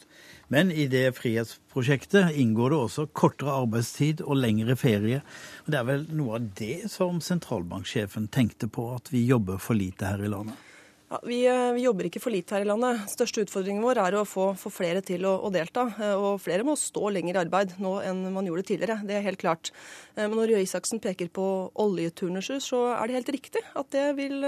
[0.48, 5.20] Men i det frihetsprosjektet inngår det også kortere arbeidstid og lengre ferie.
[5.68, 10.08] Det er vel noe av det som sentralbanksjefen tenkte på, at vi jobber for lite
[10.08, 10.67] her i landet?
[11.10, 13.06] Ja, vi, eh, vi, jobber ikke for lite her i landet.
[13.08, 15.86] Største utfordringen vår er å få, få flere til å, å, delta.
[15.96, 18.98] Eh, og flere må stå lenger i arbeid nå enn man gjorde tidligere.
[19.08, 19.70] Det er helt klart.
[20.18, 21.46] Eh, men når Røe Isaksen peker på
[21.80, 24.44] oljeturnuser, så er det helt riktig at det, vil,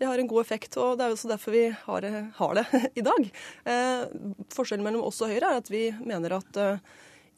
[0.00, 0.78] det har en god effekt.
[0.80, 2.08] Og det er også derfor vi har,
[2.40, 2.64] har det
[3.02, 3.28] i dag.
[4.56, 6.62] Forskjellen mellom oss og Høyre er at vi mener at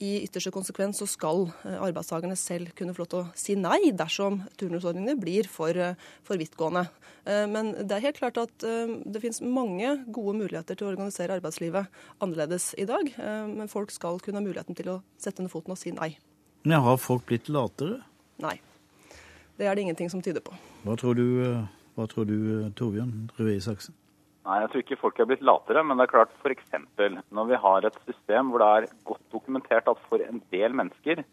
[0.01, 3.93] i ytterste konsekvens så skal eh, arbeidstakerne selv kunne få lov til å si nei
[3.97, 6.87] dersom turnusordningene blir for, eh, for vidtgående.
[7.29, 11.37] Eh, men det er helt klart at det finnes mange gode muligheter til å organisere
[11.37, 13.13] arbeidslivet annerledes i dag.
[13.51, 16.15] Men folk skal kunne ha muligheten til å sette ned foten og si nei.
[16.65, 18.01] Men har folk blitt latere?
[18.41, 18.57] Nei.
[19.59, 20.57] Det er det ingenting som tyder på.
[20.85, 21.27] Hva tror du,
[21.97, 23.97] hva tror du Torbjørn Røe Isaksen?
[24.47, 26.73] Nei, Jeg tror ikke folk er blitt latere, men det er klart f.eks.
[27.31, 31.25] når vi har et system hvor det er godt dokumentert at for en del mennesker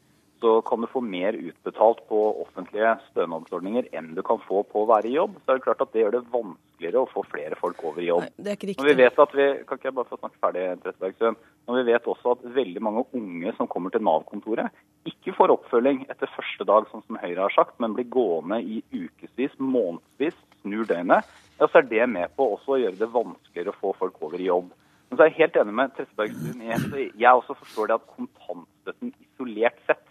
[0.41, 4.89] så kan du få mer utbetalt på offentlige stønadsordninger enn du kan få på å
[4.89, 7.57] være i jobb, så er det klart at det gjør det vanskeligere å få flere
[7.59, 8.27] folk over i jobb.
[8.27, 9.03] Nei, det er ikke Når vi riktig.
[9.03, 11.39] vet at vi, kan ikke jeg bare få snakke ferdig, Trettebergstuen?
[11.67, 14.77] Når vi vet også at veldig mange unge som kommer til Nav-kontoret,
[15.09, 18.83] ikke får oppfølging etter første dag, sånn som Høyre har sagt, men blir gående i
[18.93, 20.37] ukevis, månedsvis,
[20.67, 23.93] snur døgnet, ja, så er det med på også å gjøre det vanskeligere å få
[23.97, 24.69] folk over i jobb.
[25.07, 29.13] Men så er jeg helt enig med Trettebergstuen i jeg også forstår det at kontantstøtten
[29.23, 30.03] isolert sett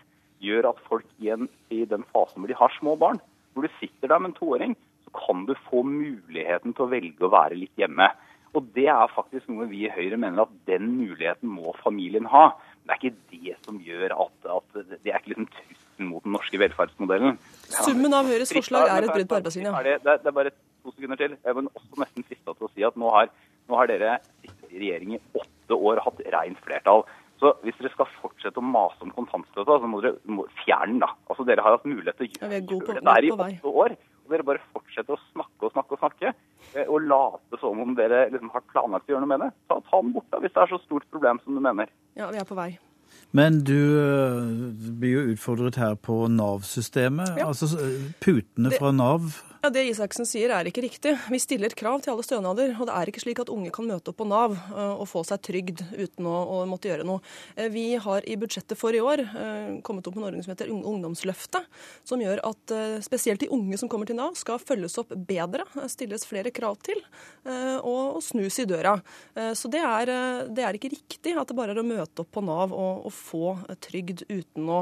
[0.43, 3.21] gjør at folk i, en, i den fasen hvor de har små barn,
[3.53, 7.29] hvor du sitter der med en toåring, så kan du få muligheten til å velge
[7.29, 8.09] å være litt hjemme.
[8.57, 12.49] Og det er faktisk noe vi i Høyre mener at den muligheten må familien ha.
[12.81, 16.23] Men det er ikke det som gjør at, at det er ikke liksom trusselen mot
[16.25, 17.39] den norske velferdsmodellen.
[17.71, 19.73] Summen av Høyres forslag er et brudd på arbeidslinja.
[19.83, 20.53] Det, det, det er bare
[20.85, 21.37] to sekunder til.
[21.45, 23.31] Jeg vil også nesten frista til å si at nå har,
[23.69, 27.07] nå har dere sittet i regjering i åtte år og hatt rent flertall.
[27.41, 31.01] Så hvis dere skal fortsette å mase om kontantstøtta, så må dere må, fjerne den,
[31.05, 31.11] da.
[31.29, 33.97] Altså, dere har hatt mulighet til å gjøre, ja, på- det der i åtte år.
[34.27, 36.33] Og dere bare fortsetter å snakke og snakke og snakke.
[36.75, 39.51] eh, Og late som om dere liksom har planlagt å gjøre noe med det.
[39.69, 41.87] Ta, ta den bort, da, hvis det er så stort problem som du mener.
[42.17, 42.79] Ja, vi er på vei.
[43.37, 47.35] Men du øh, blir jo utfordret her på Nav-systemet.
[47.37, 47.49] Ja.
[47.49, 49.21] Altså øh, putene fra Nav.
[49.67, 51.17] Ja, Det Isaksen sier er ikke riktig.
[51.27, 52.77] Vi stiller krav til alle stønader.
[52.79, 55.25] Og det er ikke slik at unge kan møte opp på Nav eh, og få
[55.27, 57.19] seg trygd uten å, å måtte gjøre noe.
[57.59, 60.53] Eh, Vi har i budsjettet for i år eh, kommet opp med en ordning som
[60.53, 61.67] heter Ung- Ungdomsløftet,
[62.07, 66.29] som gjør at spesielt de unge som kommer til Nav, skal følges opp bedre, stilles
[66.31, 67.03] flere krav til
[67.83, 68.95] og, snus i døra.
[69.59, 70.13] Så det er,
[70.53, 73.15] det er ikke riktig at det bare er å møte opp på Nav og, og
[73.15, 74.81] få trygd uten å,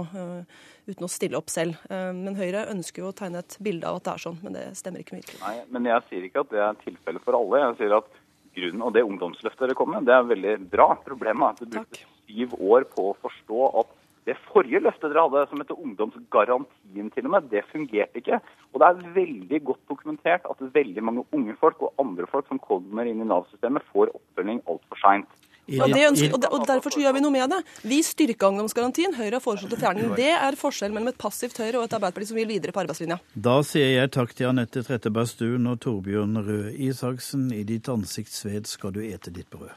[0.86, 1.78] uten å stille opp selv.
[1.90, 4.56] Eh, Men Høyre ønsker jo å tegne et bilde av at det er sånn, men
[4.56, 5.46] det stemmer ikke med virkeligheten.
[5.46, 7.62] Nei, men jeg sier ikke at det er tilfellet for alle.
[7.68, 8.08] Jeg sier at
[8.54, 10.88] grunnen, og det ungdomsløftet dere kom med, det er veldig bra.
[11.06, 15.24] Problemet er at du brukte syv år på å forstå at det forrige løftet dere
[15.26, 18.38] hadde, som heter ungdomsgarantien til og med, det fungerte ikke.
[18.72, 22.60] Og det er veldig godt dokumentert at veldig mange unge folk og andre folk som
[22.62, 25.28] kommer inn i Nav-systemet, får oppfølging altfor seint.
[25.66, 27.60] Det ønsker, og, de- og Derfor så gjør vi noe med det.
[27.88, 29.14] Vi styrka ungdomsgarantien.
[29.16, 30.14] Høyre har foreslått å fjerne den.
[30.18, 33.18] Det er forskjell mellom et passivt Høyre og et Arbeiderparti som vil videre på arbeidslinja.
[33.34, 37.48] Da sier jeg takk til Anette Trettebergstuen og Torbjørn Røe Isaksen.
[37.54, 39.72] I ditt ansiktsved skal du ete ditt brød.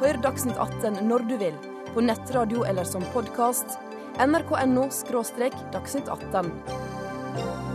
[0.00, 1.56] Hør Dagsnytt 18 når du vil,
[1.94, 3.78] på nettradio eller som podkast.
[4.20, 4.88] nrk.no–
[5.72, 7.69] dagsnytt 18.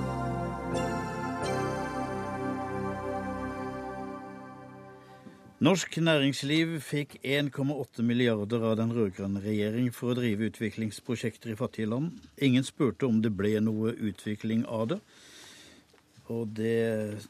[5.64, 11.88] Norsk næringsliv fikk 1,8 milliarder av den rød-grønne regjering for å drive utviklingsprosjekter i fattige
[11.88, 12.18] land.
[12.44, 15.00] Ingen spurte om det ble noe utvikling av det.
[16.28, 16.76] Og det,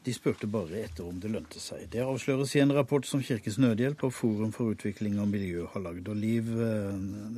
[0.02, 1.86] de spurte bare etter om det lønte seg.
[1.92, 5.86] Det avsløres i en rapport som Kirkens Nødhjelp og Forum for utvikling og miljø har
[5.86, 6.10] lagd.
[6.10, 6.94] Og Liv eh,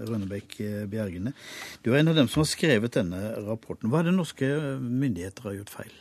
[0.09, 1.37] Rønnebekk eh, Bjergene,
[1.85, 3.93] du er en av dem som har skrevet denne rapporten.
[3.93, 5.99] Hva er det norske myndigheter har gjort feil?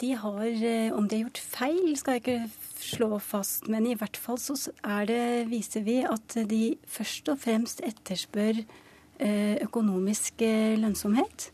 [0.00, 3.94] De har, eh, Om de har gjort feil, skal jeg ikke slå fast, men i
[3.94, 10.42] hvert fall så er det, viser vi at de først og fremst etterspør eh, økonomisk
[10.42, 11.50] eh, lønnsomhet.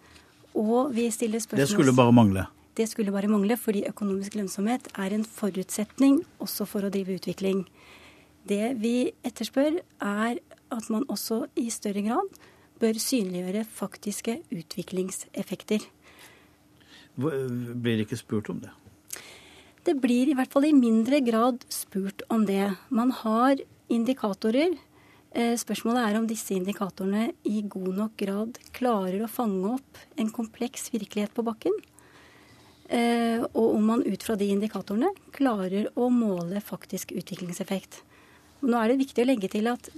[0.58, 2.46] Og vi stiller spørsmål Det skulle bare mangle.
[2.76, 7.66] Det skulle bare mangle, fordi økonomisk lønnsomhet er en forutsetning også for å drive utvikling.
[8.48, 10.40] Det vi etterspør, er
[10.72, 12.40] at man også i større grad
[12.80, 15.84] bør synliggjøre faktiske utviklingseffekter.
[17.16, 18.70] Blir det ikke spurt om det?
[19.84, 22.70] Det blir i hvert fall i mindre grad spurt om det.
[22.88, 23.58] Man har
[23.92, 24.76] indikatorer.
[25.34, 30.30] Eh, Spørsmålet er om disse indikatorene i god nok grad klarer å fange opp en
[30.30, 31.74] kompleks virkelighet på bakken.
[32.88, 38.02] Eh, Og om man ut fra de indikatorene klarer å måle faktisk utviklingseffekt.
[38.62, 39.88] Nå er det viktig å legge til at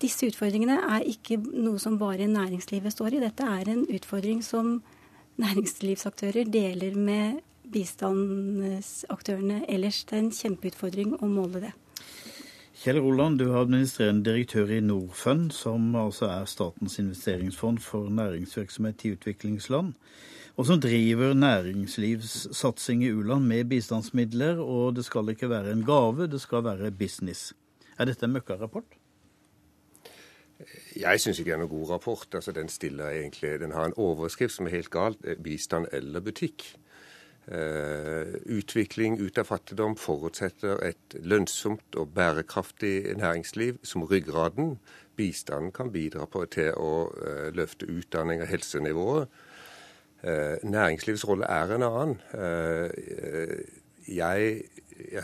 [0.00, 3.20] disse utfordringene er ikke noe som bare næringslivet står i.
[3.20, 4.80] Dette er en utfordring som
[5.40, 7.40] næringslivsaktører deler med
[7.72, 10.04] bistandsaktørene ellers.
[10.04, 11.72] Det er en kjempeutfordring å måle det.
[12.84, 19.06] Kjell Roland, du er administrerende direktør i Norfund, som altså er statens investeringsfond for næringsvirksomhet
[19.06, 19.94] i utviklingsland,
[20.58, 26.28] og som driver næringslivssatsing i u-land med bistandsmidler, og det skal ikke være en gave,
[26.28, 27.54] det skal være business.
[27.98, 28.98] Er dette en møkkarapport?
[30.96, 32.34] Jeg syns ikke det er noen god rapport.
[32.34, 35.18] Altså, den, egentlig, den har en overskrift som er helt galt.
[35.24, 36.64] eh, Bistand eller butikk.
[37.44, 44.78] Uh, utvikling ut av fattigdom forutsetter et lønnsomt og bærekraftig næringsliv som ryggraden.
[45.16, 49.28] Bistanden kan bidra på, til å uh, løfte utdanning og helsenivået.
[50.24, 52.16] Uh, næringslivets rolle er en annen.
[54.08, 54.64] Jeg,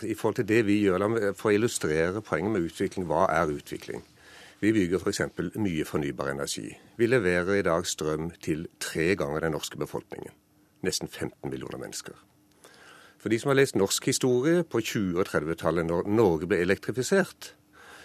[0.03, 3.09] I forhold til det vi gjør, meg få illustrere poenget med utvikling.
[3.09, 4.05] Hva er utvikling?
[4.61, 5.23] Vi bygger f.eks.
[5.57, 6.67] mye fornybar energi.
[7.01, 10.35] Vi leverer i dag strøm til tre ganger den norske befolkningen.
[10.85, 12.13] Nesten 15 millioner mennesker.
[13.21, 17.55] For de som har lest norsk historie på 20- og 30-tallet, når Norge ble elektrifisert,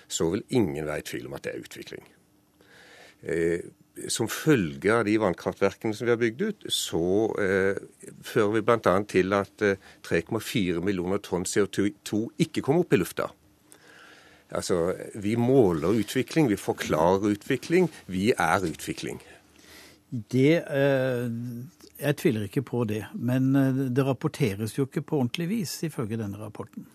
[0.07, 2.07] så vil ingen være i tvil om at det er utvikling.
[3.23, 3.67] Eh,
[4.11, 7.05] som følge av de vannkraftverkene som vi har bygd ut, så
[7.41, 7.79] eh,
[8.23, 8.97] fører vi bl.a.
[9.11, 13.31] til at eh, 3,4 millioner tonn CO2 ikke kommer opp i lufta.
[14.51, 17.89] Altså, Vi måler utvikling, vi forklarer utvikling.
[18.07, 19.21] Vi er utvikling.
[20.31, 21.31] Det eh,
[21.99, 23.05] Jeg tviler ikke på det.
[23.13, 26.85] Men eh, det rapporteres jo ikke på ordentlig vis, ifølge denne rapporten.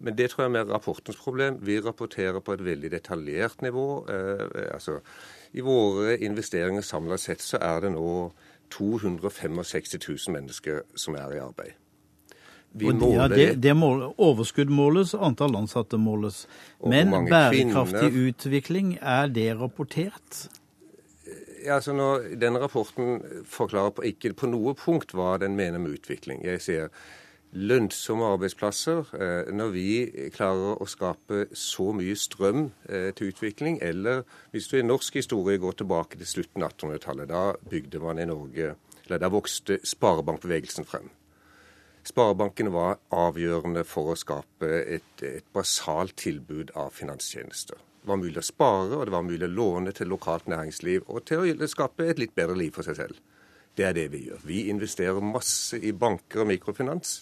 [0.00, 1.58] Men det tror jeg er mer rapportens problem.
[1.60, 4.06] Vi rapporterer på et veldig detaljert nivå.
[4.08, 5.00] Eh, altså,
[5.52, 8.32] I våre investeringer samla sett så er det nå
[8.70, 9.58] 265
[10.08, 11.76] 000 mennesker som er i arbeid.
[12.72, 16.44] Vi det, ja, det, det måler, overskudd måles, antall ansatte måles.
[16.86, 20.44] Men bærekraftig kvinner, utvikling, er det rapportert?
[21.64, 25.98] Ja, altså når Denne rapporten forklarer på, ikke på noe punkt hva den mener med
[25.98, 26.44] utvikling.
[26.46, 26.94] Jeg sier
[27.52, 29.10] lønnsomme arbeidsplasser.
[29.18, 29.88] Eh, når vi
[30.34, 34.22] klarer å skape så mye strøm eh, til utvikling, eller
[34.54, 38.28] hvis du i norsk historie går tilbake til slutten av 1800-tallet, da bygde man i
[38.30, 38.76] Norge
[39.10, 41.08] eller Da vokste sparebankbevegelsen frem.
[42.06, 47.76] Sparebankene var avgjørende for å skape et, et basalt tilbud av finanstjenester.
[48.00, 51.26] Det var mulig å spare, og det var mulig å låne til lokalt næringsliv og
[51.28, 53.20] til å skape et litt bedre liv for seg selv.
[53.76, 54.40] Det er det vi gjør.
[54.48, 57.20] Vi investerer masse i banker og mikrofinans.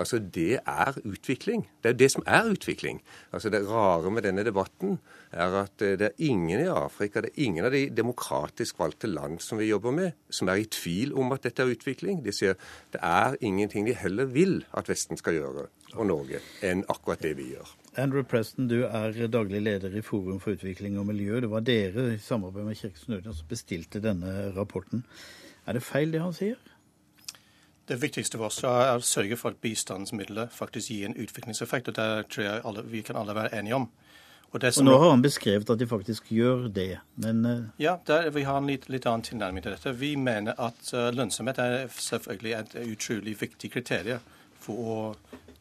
[0.00, 1.66] Altså, Det er utvikling.
[1.82, 3.02] Det er det som er utvikling.
[3.32, 4.98] Altså, Det rare med denne debatten
[5.32, 9.06] er at eh, det er ingen i Afrika, det er ingen av de demokratisk valgte
[9.06, 12.24] land som vi jobber med, som er i tvil om at dette er utvikling.
[12.24, 12.56] De sier
[12.92, 17.36] det er ingenting de heller vil at Vesten skal gjøre, og Norge, enn akkurat det
[17.36, 17.76] vi gjør.
[17.98, 21.40] Andrew Preston, du er daglig leder i Forum for utvikling og miljø.
[21.42, 25.04] Det var dere i samarbeid med Kirkens Nødhjelp som bestilte denne rapporten.
[25.66, 26.58] Er det feil det han sier?
[27.90, 31.88] Det viktigste for oss er å sørge for at bistandsmidler faktisk gir en utviklingseffekt.
[31.90, 33.88] og Det tror jeg alle, vi kan alle være enige om.
[34.52, 37.66] Og, og Nå har han beskrevet at de faktisk gjør det, men uh...
[37.82, 39.92] Ja, der, vi har en litt, litt, annen tilnærming til dette.
[39.98, 44.22] Vi mener at uh, lønnsomhet er selvfølgelig et utrolig viktig kriterium
[44.62, 44.96] for å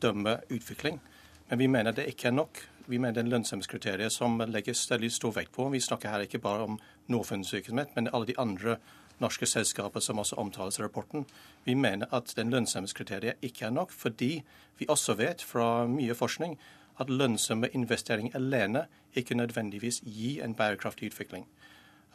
[0.01, 1.01] dømme utvikling.
[1.49, 2.61] Men vi mener det ikke er nok.
[2.89, 5.69] Vi mener det er lønnsomhetskriteriet som legges veldig stor vekt på.
[5.73, 6.77] Vi snakker her ikke bare om
[7.09, 8.77] Norfunds virksomhet, men alle de andre
[9.21, 11.25] norske selskaper som også omtales i rapporten.
[11.65, 14.43] Vi mener at den lønnsomhetskriteriet ikke er nok, fordi
[14.79, 16.57] vi også vet fra mye forskning
[16.99, 21.47] at lønnsomme investeringer alene ikke nødvendigvis gir en bærekraftig utvikling.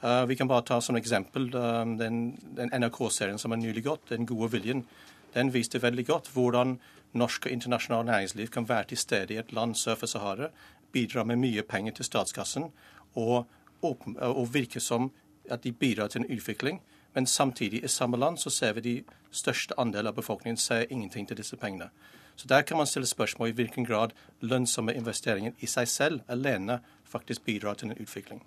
[0.02, 4.10] Uh, vi kan bare ta som eksempel um, den, den NRK-serien som er nylig gått,
[4.10, 4.84] 'Den gode viljen'.
[5.34, 6.78] Den viste veldig godt hvordan
[7.12, 10.48] norsk og internasjonalt næringsliv kan være til stede i et land sør for Sahara,
[10.92, 12.64] bidra med mye penger til statskassen
[13.14, 13.46] og,
[13.82, 15.10] og virke som
[15.50, 16.80] at de bidrar til en utvikling
[17.14, 18.94] men samtidig, i samme land, så ser vi de
[19.30, 21.90] største andel av befolkningen sier ingenting til disse pengene.
[22.36, 26.80] Så der kan man stille spørsmål i hvilken grad lønnsomme investeringer i seg selv alene
[27.04, 28.42] faktisk bidrar til en utvikling.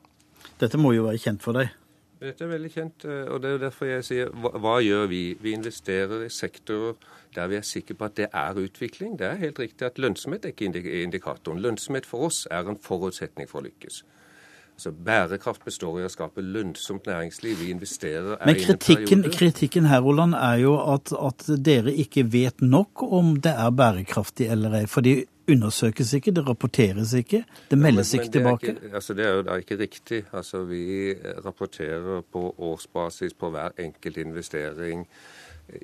[0.60, 1.72] Dette må jo være kjent for deg?
[2.20, 5.22] Dette er veldig kjent, eh, og det er derfor jeg sier hva, hva gjør vi?
[5.42, 6.98] Vi investerer i sektorer
[7.36, 9.20] der vi er sikre på at det er utvikling.
[9.20, 11.62] Det er helt riktig at lønnsomhet er ikke indikatoren.
[11.62, 14.02] Lønnsomhet for oss er en forutsetning for å lykkes.
[14.78, 17.56] Altså, Bærekraft består i å skape lønnsomt næringsliv.
[17.64, 23.02] Vi investerer Men kritikken, kritikken her, Roland, er jo at, at, dere ikke vet nok
[23.02, 24.84] om det er bærekraftig eller ei.
[24.86, 28.76] For det undersøkes ikke, det rapporteres ikke, det meldes ja, men, men ikke tilbake.
[28.76, 30.22] Ikke, altså, det er jo da ikke riktig.
[30.30, 30.86] Altså, Vi
[31.46, 35.08] rapporterer på årsbasis på hver enkelt investering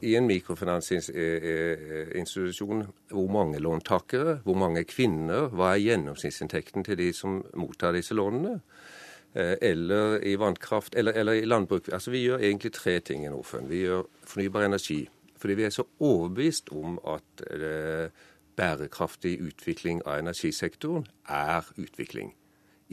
[0.02, 7.44] i en mikrofinansinstitusjon hvor mange låntakere, hvor mange kvinner, hva er gjennomsnittsinntekten til de som
[7.60, 8.62] mottar disse lånene?
[9.34, 11.90] Eh, eller i vannkraft, eller, eller i landbruk.
[11.94, 13.68] Altså Vi gjør egentlig tre ting i Norfund.
[13.68, 15.10] Vi gjør fornybar energi.
[15.38, 18.10] Fordi vi er så overbevist om at eh,
[18.56, 22.34] bærekraftig utvikling av energisektoren er utvikling.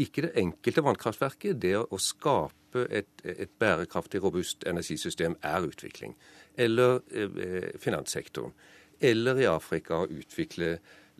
[0.00, 1.58] Ikke det enkelte vannkraftverket.
[1.60, 6.14] Det å skape et, et bærekraftig, robust energisystem er utvikling
[6.60, 8.54] eller eh, finanssektoren.
[9.00, 10.74] Eller i Afrika å utvikle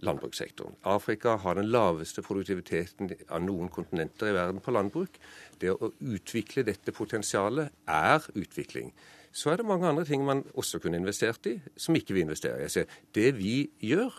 [0.05, 0.77] landbrukssektoren.
[0.89, 5.19] Afrika har den laveste produktiviteten av noen kontinenter i verden på landbruk.
[5.61, 8.93] Det å utvikle dette potensialet er utvikling.
[9.33, 12.65] Så er det mange andre ting man også kunne investert i, som ikke vi investerer
[12.67, 12.87] i.
[13.15, 13.55] Det vi
[13.85, 14.17] gjør,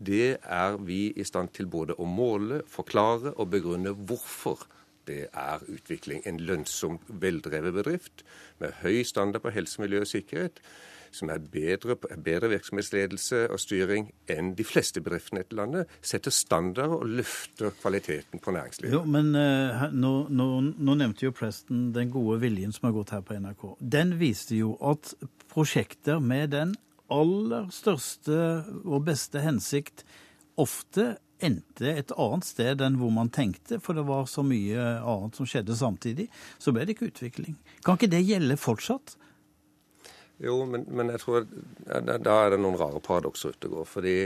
[0.00, 4.62] det er vi i stand til både å måle, forklare og begrunne hvorfor
[5.08, 6.22] det er utvikling.
[6.28, 8.24] En lønnsom, veldrevet bedrift
[8.60, 10.62] med høy standard på helse, miljø og sikkerhet.
[11.10, 15.94] Som er bedre, bedre virksomhetsledelse og styring enn de fleste bedriftene i dette landet.
[16.06, 18.94] Setter standard og løfter kvaliteten på næringslivet.
[18.94, 23.10] Jo, men uh, nå, nå, nå, nevnte jo Preston den gode viljen som har gått
[23.16, 23.66] her på NRK.
[23.82, 25.10] Den viste jo at
[25.50, 26.78] prosjekter med den
[27.12, 28.38] aller største
[28.84, 30.04] og beste hensikt
[30.60, 35.38] ofte endte et annet sted enn hvor man tenkte, for det var så mye annet
[35.38, 36.28] som skjedde samtidig,
[36.60, 37.56] så ble det ikke utvikling.
[37.84, 39.16] Kan ikke det gjelde fortsatt?
[40.40, 41.46] Jo, men, men jeg tror
[41.84, 43.88] da, da er det noen rare paradokser ute og går.
[43.90, 44.16] Fordi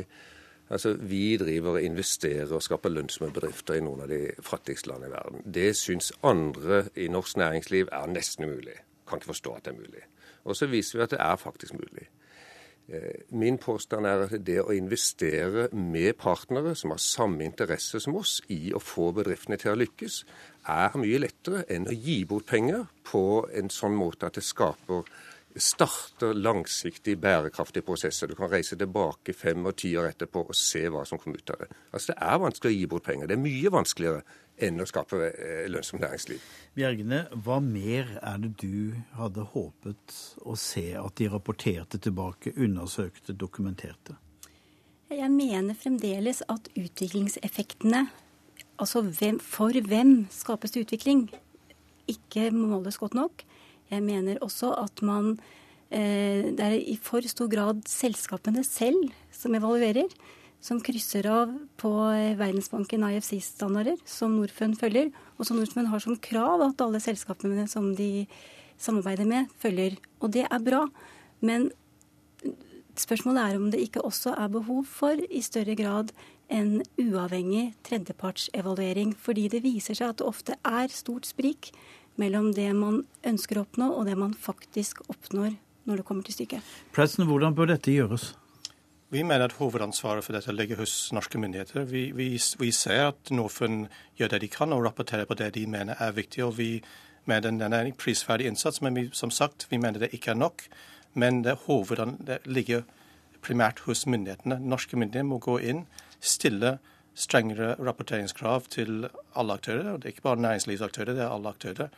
[0.69, 5.11] altså, vi driver og investerer og skaper lønnsomme bedrifter i noen av de fattigste landene
[5.11, 5.47] i verden.
[5.59, 8.79] Det syns andre i norsk næringsliv er nesten umulig.
[9.09, 10.05] Kan ikke forstå at det er mulig.
[10.45, 12.07] Og så viser vi at det er faktisk mulig.
[12.89, 18.19] Eh, min påstand er at det å investere med partnere som har samme interesse som
[18.21, 20.19] oss i å få bedriftene til å lykkes,
[20.69, 25.09] er mye lettere enn å gi bort penger på en sånn måte at det skaper
[25.57, 28.27] starter langsiktig bærekraftige prosesser.
[28.27, 31.53] Du kan reise tilbake fem og ti år etterpå og se hva som kom ut
[31.55, 31.69] av det.
[31.93, 33.31] Altså Det er vanskelig å gi bort penger.
[33.31, 34.25] Det er mye vanskeligere
[34.67, 36.43] enn å skape eh, lønnsomt næringsliv.
[36.75, 43.35] Bjergene, hva mer er det du hadde håpet å se at de rapporterte tilbake, undersøkte,
[43.39, 44.19] dokumenterte?
[45.15, 48.07] Jeg mener fremdeles at utviklingseffektene,
[48.83, 51.29] altså hvem, for hvem skapes det utvikling,
[52.11, 53.45] ikke måles godt nok.
[53.91, 55.35] Jeg mener også at man
[55.91, 60.09] eh, Det er i for stor grad selskapene selv som evaluerer
[60.65, 61.91] som krysser av på
[62.41, 67.91] Verdensbanken IFC-standarder, som Norfund følger, og som Norfund har som krav at alle selskapene som
[67.99, 68.25] de
[68.81, 69.99] samarbeider med, følger.
[70.25, 70.87] Og det er bra.
[71.45, 71.69] Men
[72.97, 76.15] spørsmålet er om det ikke også er behov for i større grad
[76.49, 79.13] en uavhengig tredjepartsevaluering.
[79.21, 81.75] Fordi det viser seg at det ofte er stort sprik
[82.21, 85.55] mellom det man ønsker å oppnå, og det man faktisk oppnår
[85.85, 86.73] når det kommer til stykket.
[86.97, 88.33] Preston, hvordan bør dette gjøres?
[89.15, 91.85] Vi mener at hovedansvaret for dette ligger hos norske myndigheter.
[91.87, 93.87] Vi, vi, vi ser at Norfund
[94.19, 96.43] gjør det de kan og rapporterer på det de mener er viktig.
[96.45, 96.83] og vi
[97.25, 100.41] mener den er en prisverdig innsats, men vi, som sagt, vi mener det ikke er
[100.41, 100.67] nok.
[101.15, 102.83] Men det, hovedan, det ligger
[103.45, 104.59] primært hos myndighetene.
[104.61, 105.85] Norske myndigheter må gå inn,
[106.21, 106.79] stille
[107.15, 109.93] strengere rapporteringskrav til alle aktører.
[109.93, 111.89] og Det er ikke bare næringslivsaktører, det er alle aktører.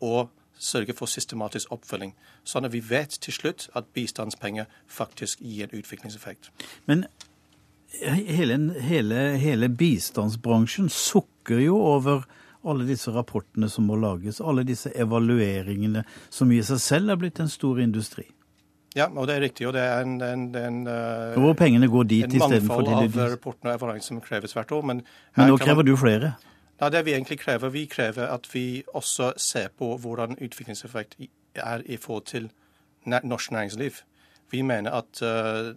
[0.00, 2.14] Og sørge for systematisk oppfølging,
[2.44, 6.50] sånn at vi vet til slutt at bistandspenger faktisk gir en utviklingseffekt.
[6.86, 7.06] Men
[8.00, 12.26] hele, hele, hele bistandsbransjen sukker jo over
[12.62, 17.42] alle disse rapportene som må lages, alle disse evalueringene, som i seg selv er blitt
[17.42, 18.28] en stor industri.
[18.96, 19.66] Ja, og det er riktig.
[19.66, 20.80] og det er en, en, en,
[21.40, 24.82] Hvor pengene går dit istedenfor til mangfold av rapportene og evalueringer som kreves hvert år.
[24.90, 25.04] Men,
[25.36, 25.86] men nå krever man...
[25.86, 26.34] du flere?
[26.82, 31.14] Ja, det vi egentlig krever, vi krever at vi også ser på hvordan utviklingseffekt
[31.54, 32.50] er i forhold til
[33.06, 34.02] norsk næringsliv.
[34.50, 35.72] Vi mener at uh,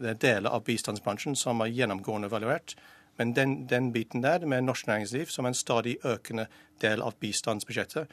[0.00, 2.74] det er deler av bistandsbransjen som er gjennomgående evaluert.
[3.18, 6.46] Men den, den, biten der med norsk næringsliv som en stadig økende
[6.80, 8.06] del av bistandsbudsjettet,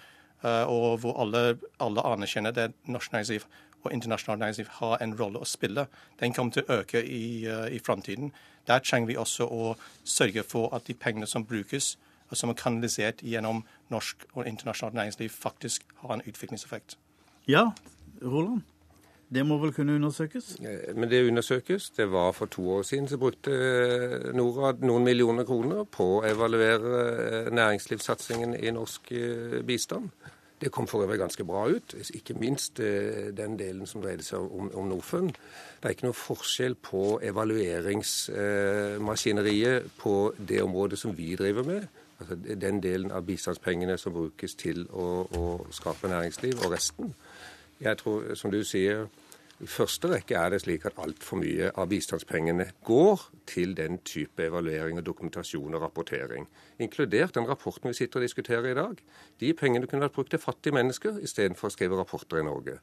[0.43, 3.43] uh, og hvor alle, alle anerkjenner det norsk næringsliv
[3.88, 5.88] og internasjonalt næringsliv har en rolle å spille,
[6.20, 8.32] den kommer til å øke i, uh, i framtiden.
[8.68, 9.74] Der trenger vi også å
[10.04, 11.96] sørge for at de pengene som brukes,
[12.30, 16.98] og som er kanalisert gjennom norsk og internasjonalt næringsliv, faktisk har en utviklingseffekt.
[17.48, 17.70] Ja,
[18.22, 18.66] Roland?
[19.28, 20.54] Det må vel kunne undersøkes?
[20.64, 21.90] Eh, men det undersøkes.
[21.90, 26.24] Det var for to år siden så brukte eh, Norad noen millioner kroner på å
[26.28, 29.12] evaluere eh, næringslivssatsingen i norsk
[29.68, 30.10] bistand.
[30.58, 32.78] Det kom for øvrig ganske bra ut, ikke minst
[33.38, 35.30] den delen som dreide seg om, om Norfund.
[35.30, 41.86] Det er ikke noe forskjell på evalueringsmaskineriet på det området som vi driver med,
[42.20, 45.05] Altså den delen av bistandspengene som brukes til å,
[45.38, 47.14] å skape næringsliv, og resten.
[47.82, 49.05] Jeg tror, som du sier,
[49.58, 54.45] i første rekke er det slik at altfor mye av bistandspengene går til den type
[54.45, 56.45] evaluering og dokumentasjon og rapportering,
[56.78, 59.01] inkludert den rapporten vi sitter og diskuterer i dag.
[59.41, 62.78] De pengene kunne vært brukt til fattige mennesker istedenfor å skrive rapporter i Norge.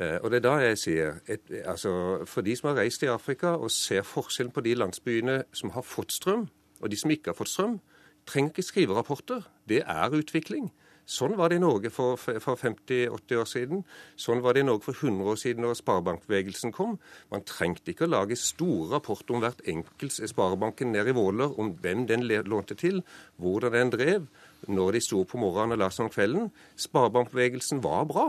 [0.00, 3.12] Eh, og det er da jeg sier, et, altså For de som har reist i
[3.12, 6.48] Afrika og ser forskjellen på de landsbyene som har fått strøm,
[6.80, 7.78] og de som ikke har fått strøm,
[8.26, 9.46] trenger ikke skrive rapporter.
[9.68, 10.72] Det er utvikling.
[11.10, 13.80] Sånn var det i Norge for, for 50-80 år siden.
[14.20, 16.98] Sånn var det i Norge for 100 år siden da sparebankbevegelsen kom.
[17.32, 21.72] Man trengte ikke å lage store rapporter om hvert enkelt sparebanken nede i Våler, om
[21.82, 23.02] hvem den lånte til,
[23.42, 24.30] hvordan den drev,
[24.70, 26.48] når de sto på morgenen og la seg om kvelden.
[26.78, 28.28] Sparebankbevegelsen var bra.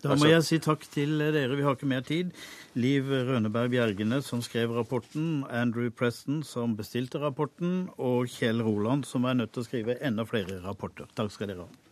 [0.00, 2.32] Da må altså- jeg si takk til dere, vi har ikke mer tid.
[2.74, 9.24] Liv Røneberg Bjergene, som skrev rapporten, Andrew Preston, som bestilte rapporten, og Kjell Roland, som
[9.24, 11.06] er nødt til å skrive enda flere rapporter.
[11.16, 11.83] Takk skal dere ha.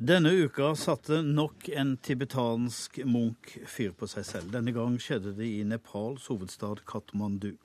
[0.00, 4.52] Denne uka satte nok en tibetansk munk fyr på seg selv.
[4.54, 7.56] Denne gang skjedde det i Nepals hovedstad Katmandu.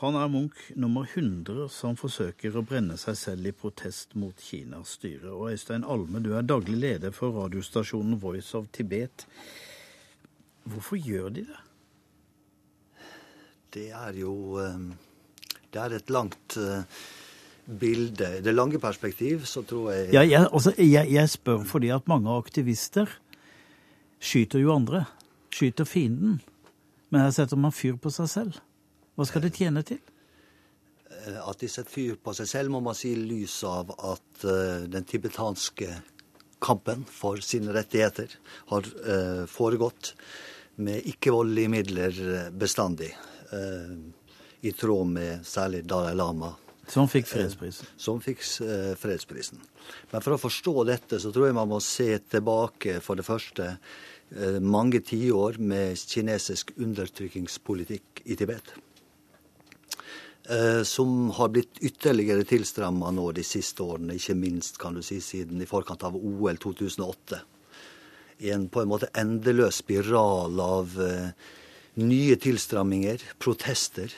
[0.00, 4.96] Han er munk nummer 100 som forsøker å brenne seg selv i protest mot Kinas
[4.96, 5.34] styre.
[5.34, 9.28] Og Øystein Alme, du er daglig leder for radiostasjonen Voice of Tibet.
[10.64, 11.62] Hvorfor gjør de det?
[13.76, 14.88] Det er jo eh,
[15.68, 16.56] Det er et langt
[17.78, 18.28] bilde.
[18.38, 22.08] I det lange perspektiv så tror jeg Ja, jeg, altså, jeg, jeg spør fordi at
[22.08, 23.10] mange aktivister
[24.20, 25.04] skyter jo andre.
[25.54, 26.40] Skyter fienden.
[27.10, 28.60] Men her setter man fyr på seg selv.
[29.18, 29.98] Hva skal det tjene til?
[31.10, 34.46] Eh, At de setter fyr på seg selv, må man si i lys av at
[34.46, 35.90] uh, den tibetanske
[36.60, 38.32] kampen for sine rettigheter
[38.70, 40.14] har uh, foregått
[40.80, 42.22] med ikke-voldelige midler
[42.56, 43.10] bestandig.
[43.52, 43.96] Uh,
[44.62, 46.54] I tråd med særlig Dalai Lama.
[46.90, 47.88] Som fikk fredsprisen.
[48.00, 48.42] Som fikk
[48.98, 49.60] fredsprisen.
[50.10, 53.76] Men for å forstå dette, så tror jeg man må se tilbake, for det første,
[54.62, 58.74] mange tiår med kinesisk undertrykkingspolitikk i Tibet.
[60.50, 65.20] Eh, som har blitt ytterligere tilstramma nå de siste årene, ikke minst kan du si
[65.22, 67.38] siden i forkant av OL 2008.
[68.40, 70.96] I en på en måte endeløs spiral av
[72.00, 74.14] nye tilstramminger, protester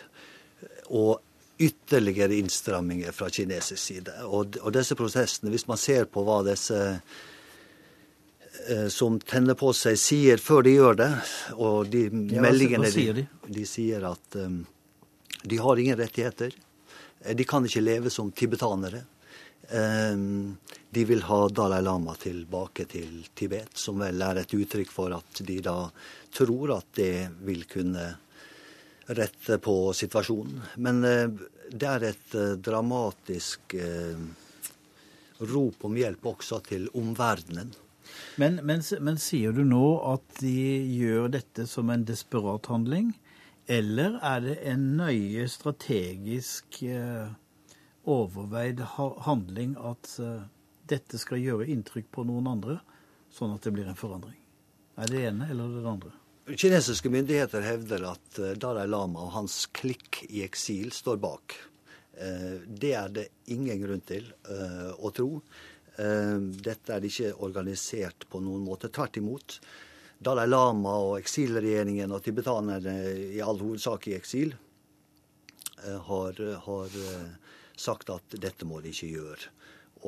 [0.87, 1.21] og
[1.63, 4.17] ytterligere innstramminger fra kinesisk side.
[4.27, 6.81] Og, og disse protestene, hvis man ser på hva disse
[8.71, 11.13] uh, som tenner på seg, sier før de gjør det,
[11.57, 13.27] og de ja, meldingene hva sier de?
[13.47, 14.63] de, de sier at um,
[15.43, 16.55] de har ingen rettigheter.
[17.25, 19.05] Eh, de kan ikke leve som tibetanere.
[19.73, 20.57] Um,
[20.91, 25.41] de vil ha Dalai Lama tilbake til Tibet, som vel er et uttrykk for at
[25.47, 25.77] de da
[26.35, 28.11] tror at det vil kunne
[29.07, 30.61] rette på situasjonen.
[30.77, 31.29] Men eh,
[31.73, 33.75] det er et dramatisk
[35.43, 37.73] rop om hjelp også til omverdenen.
[38.37, 40.53] Men, men, men sier du nå at de
[40.97, 43.13] gjør dette som en desperat handling?
[43.71, 47.29] Eller er det en nøye strategisk eh,
[48.09, 48.83] overveid
[49.27, 50.49] handling at eh,
[50.91, 52.81] dette skal gjøre inntrykk på noen andre,
[53.33, 54.41] sånn at det blir en forandring?
[54.99, 56.13] Er det ene eller det andre?
[56.47, 61.59] Kinesiske myndigheter hevder at eh, Dalai Lama og hans klikk i eksil står bak.
[62.13, 64.27] Det er det ingen grunn til
[65.01, 65.39] å tro.
[65.97, 68.91] Dette er ikke organisert på noen måte.
[68.93, 69.57] Tvert imot.
[70.23, 72.93] Dalai Lama og eksilregjeringen og tibetanerne,
[73.35, 74.53] i all hovedsak i eksil,
[75.83, 79.51] eh, har, har, eh, sagt at dette må de ikke gjøre.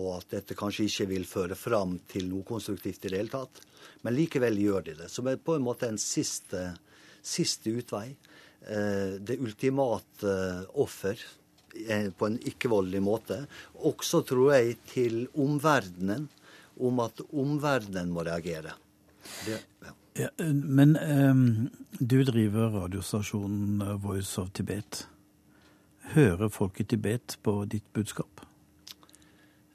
[0.01, 3.63] Og at dette kanskje ikke vil føre fram til noe konstruktivt i det hele tatt.
[4.03, 5.09] Men likevel gjør de det.
[5.13, 6.67] Som er på en måte en siste,
[7.23, 8.09] siste utvei.
[8.67, 10.35] Eh, det ultimate
[10.83, 11.21] offer
[12.19, 13.41] på en ikke-voldelig måte.
[13.83, 16.29] Også, tror jeg, til omverdenen
[16.83, 18.75] om at omverdenen må reagere.
[19.47, 19.95] Det, ja.
[20.15, 25.09] Ja, men um, du driver radiostasjonen eh, Voice of Tibet.
[26.15, 28.34] Hører folk i Tibet på ditt budskap?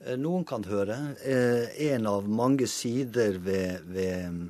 [0.05, 0.97] Eh, noen kan høre.
[1.23, 4.41] Eh, en av mange sider ved, ved mm,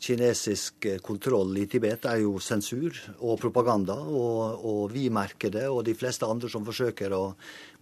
[0.00, 3.96] kinesisk kontroll i Tibet er jo sensur og propaganda.
[3.96, 7.24] Og, og, vi merker det, og de fleste andre som forsøker å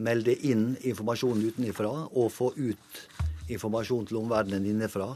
[0.05, 3.05] melde inn informasjon utenfra og få ut
[3.49, 5.15] informasjon til omverdenen innenfra,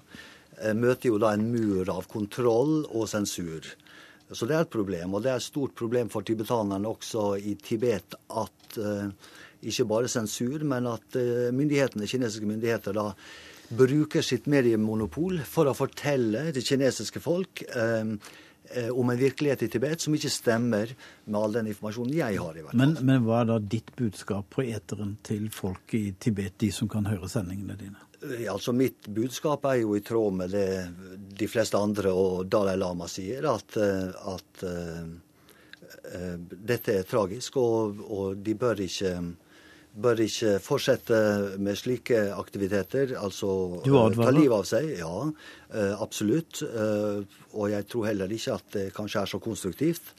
[0.61, 3.67] Eh, møter jo da en mur av kontroll og sensur.
[4.33, 5.15] Så det er et problem.
[5.17, 8.79] Og det er et stort problem for tibetanerne også i Tibet at
[9.63, 13.11] ikke bare sensur, men at uh, myndighetene, kinesiske myndigheter da
[13.73, 18.05] bruker sitt mediemonopol for å fortelle det kinesiske folk eh,
[18.93, 20.93] om en virkelighet i Tibet som ikke stemmer
[21.25, 22.57] med all den informasjonen jeg har.
[22.57, 22.83] i hvert fall.
[22.83, 26.91] Men, men hva er da ditt budskap på eteren til folk i Tibet, de som
[26.91, 28.09] kan høre sendingene dine?
[28.53, 30.69] Altså Mitt budskap er jo i tråd med det
[31.39, 37.99] de fleste andre og Dalai Lama sier, at, eh, at uh, dette er tragisk, og,
[38.07, 39.17] og de bør ikke,
[39.93, 41.19] bør ikke fortsette
[41.61, 43.13] med slike aktiviteter.
[43.21, 44.89] Altså ta livet av seg.
[45.01, 46.63] Ja, uh, absolutt.
[46.65, 50.15] Uh, og jeg tror heller ikke at det kanskje er så konstruktivt.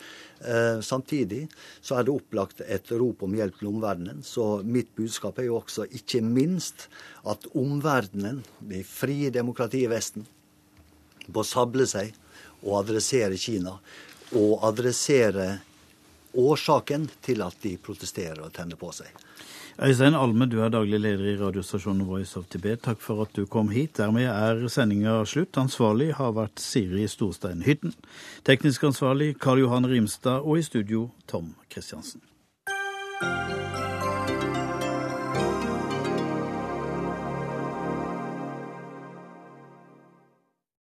[0.46, 1.48] Eh, samtidig
[1.82, 4.24] så er det opplagt et rop om hjelp til omverdenen.
[4.28, 6.90] Så mitt budskap er jo også ikke minst
[7.30, 10.26] at omverdenen, det frie demokratiet i Vesten,
[11.32, 12.12] må sable seg
[12.64, 13.78] og adressere Kina.
[14.36, 15.62] Og adressere
[16.36, 19.08] årsaken til at de protesterer og tenner på seg.
[19.82, 22.84] Øystein Alme, du er daglig leder i radiostasjonen Voice of Tibet.
[22.86, 23.98] Takk for at du kom hit.
[23.98, 25.58] Dermed er sendinga slutt.
[25.58, 27.96] Ansvarlig har vært Siri Storstein Hytten.
[28.46, 32.22] Teknisk ansvarlig Karl Johan Rimstad, og i studio Tom Kristiansen.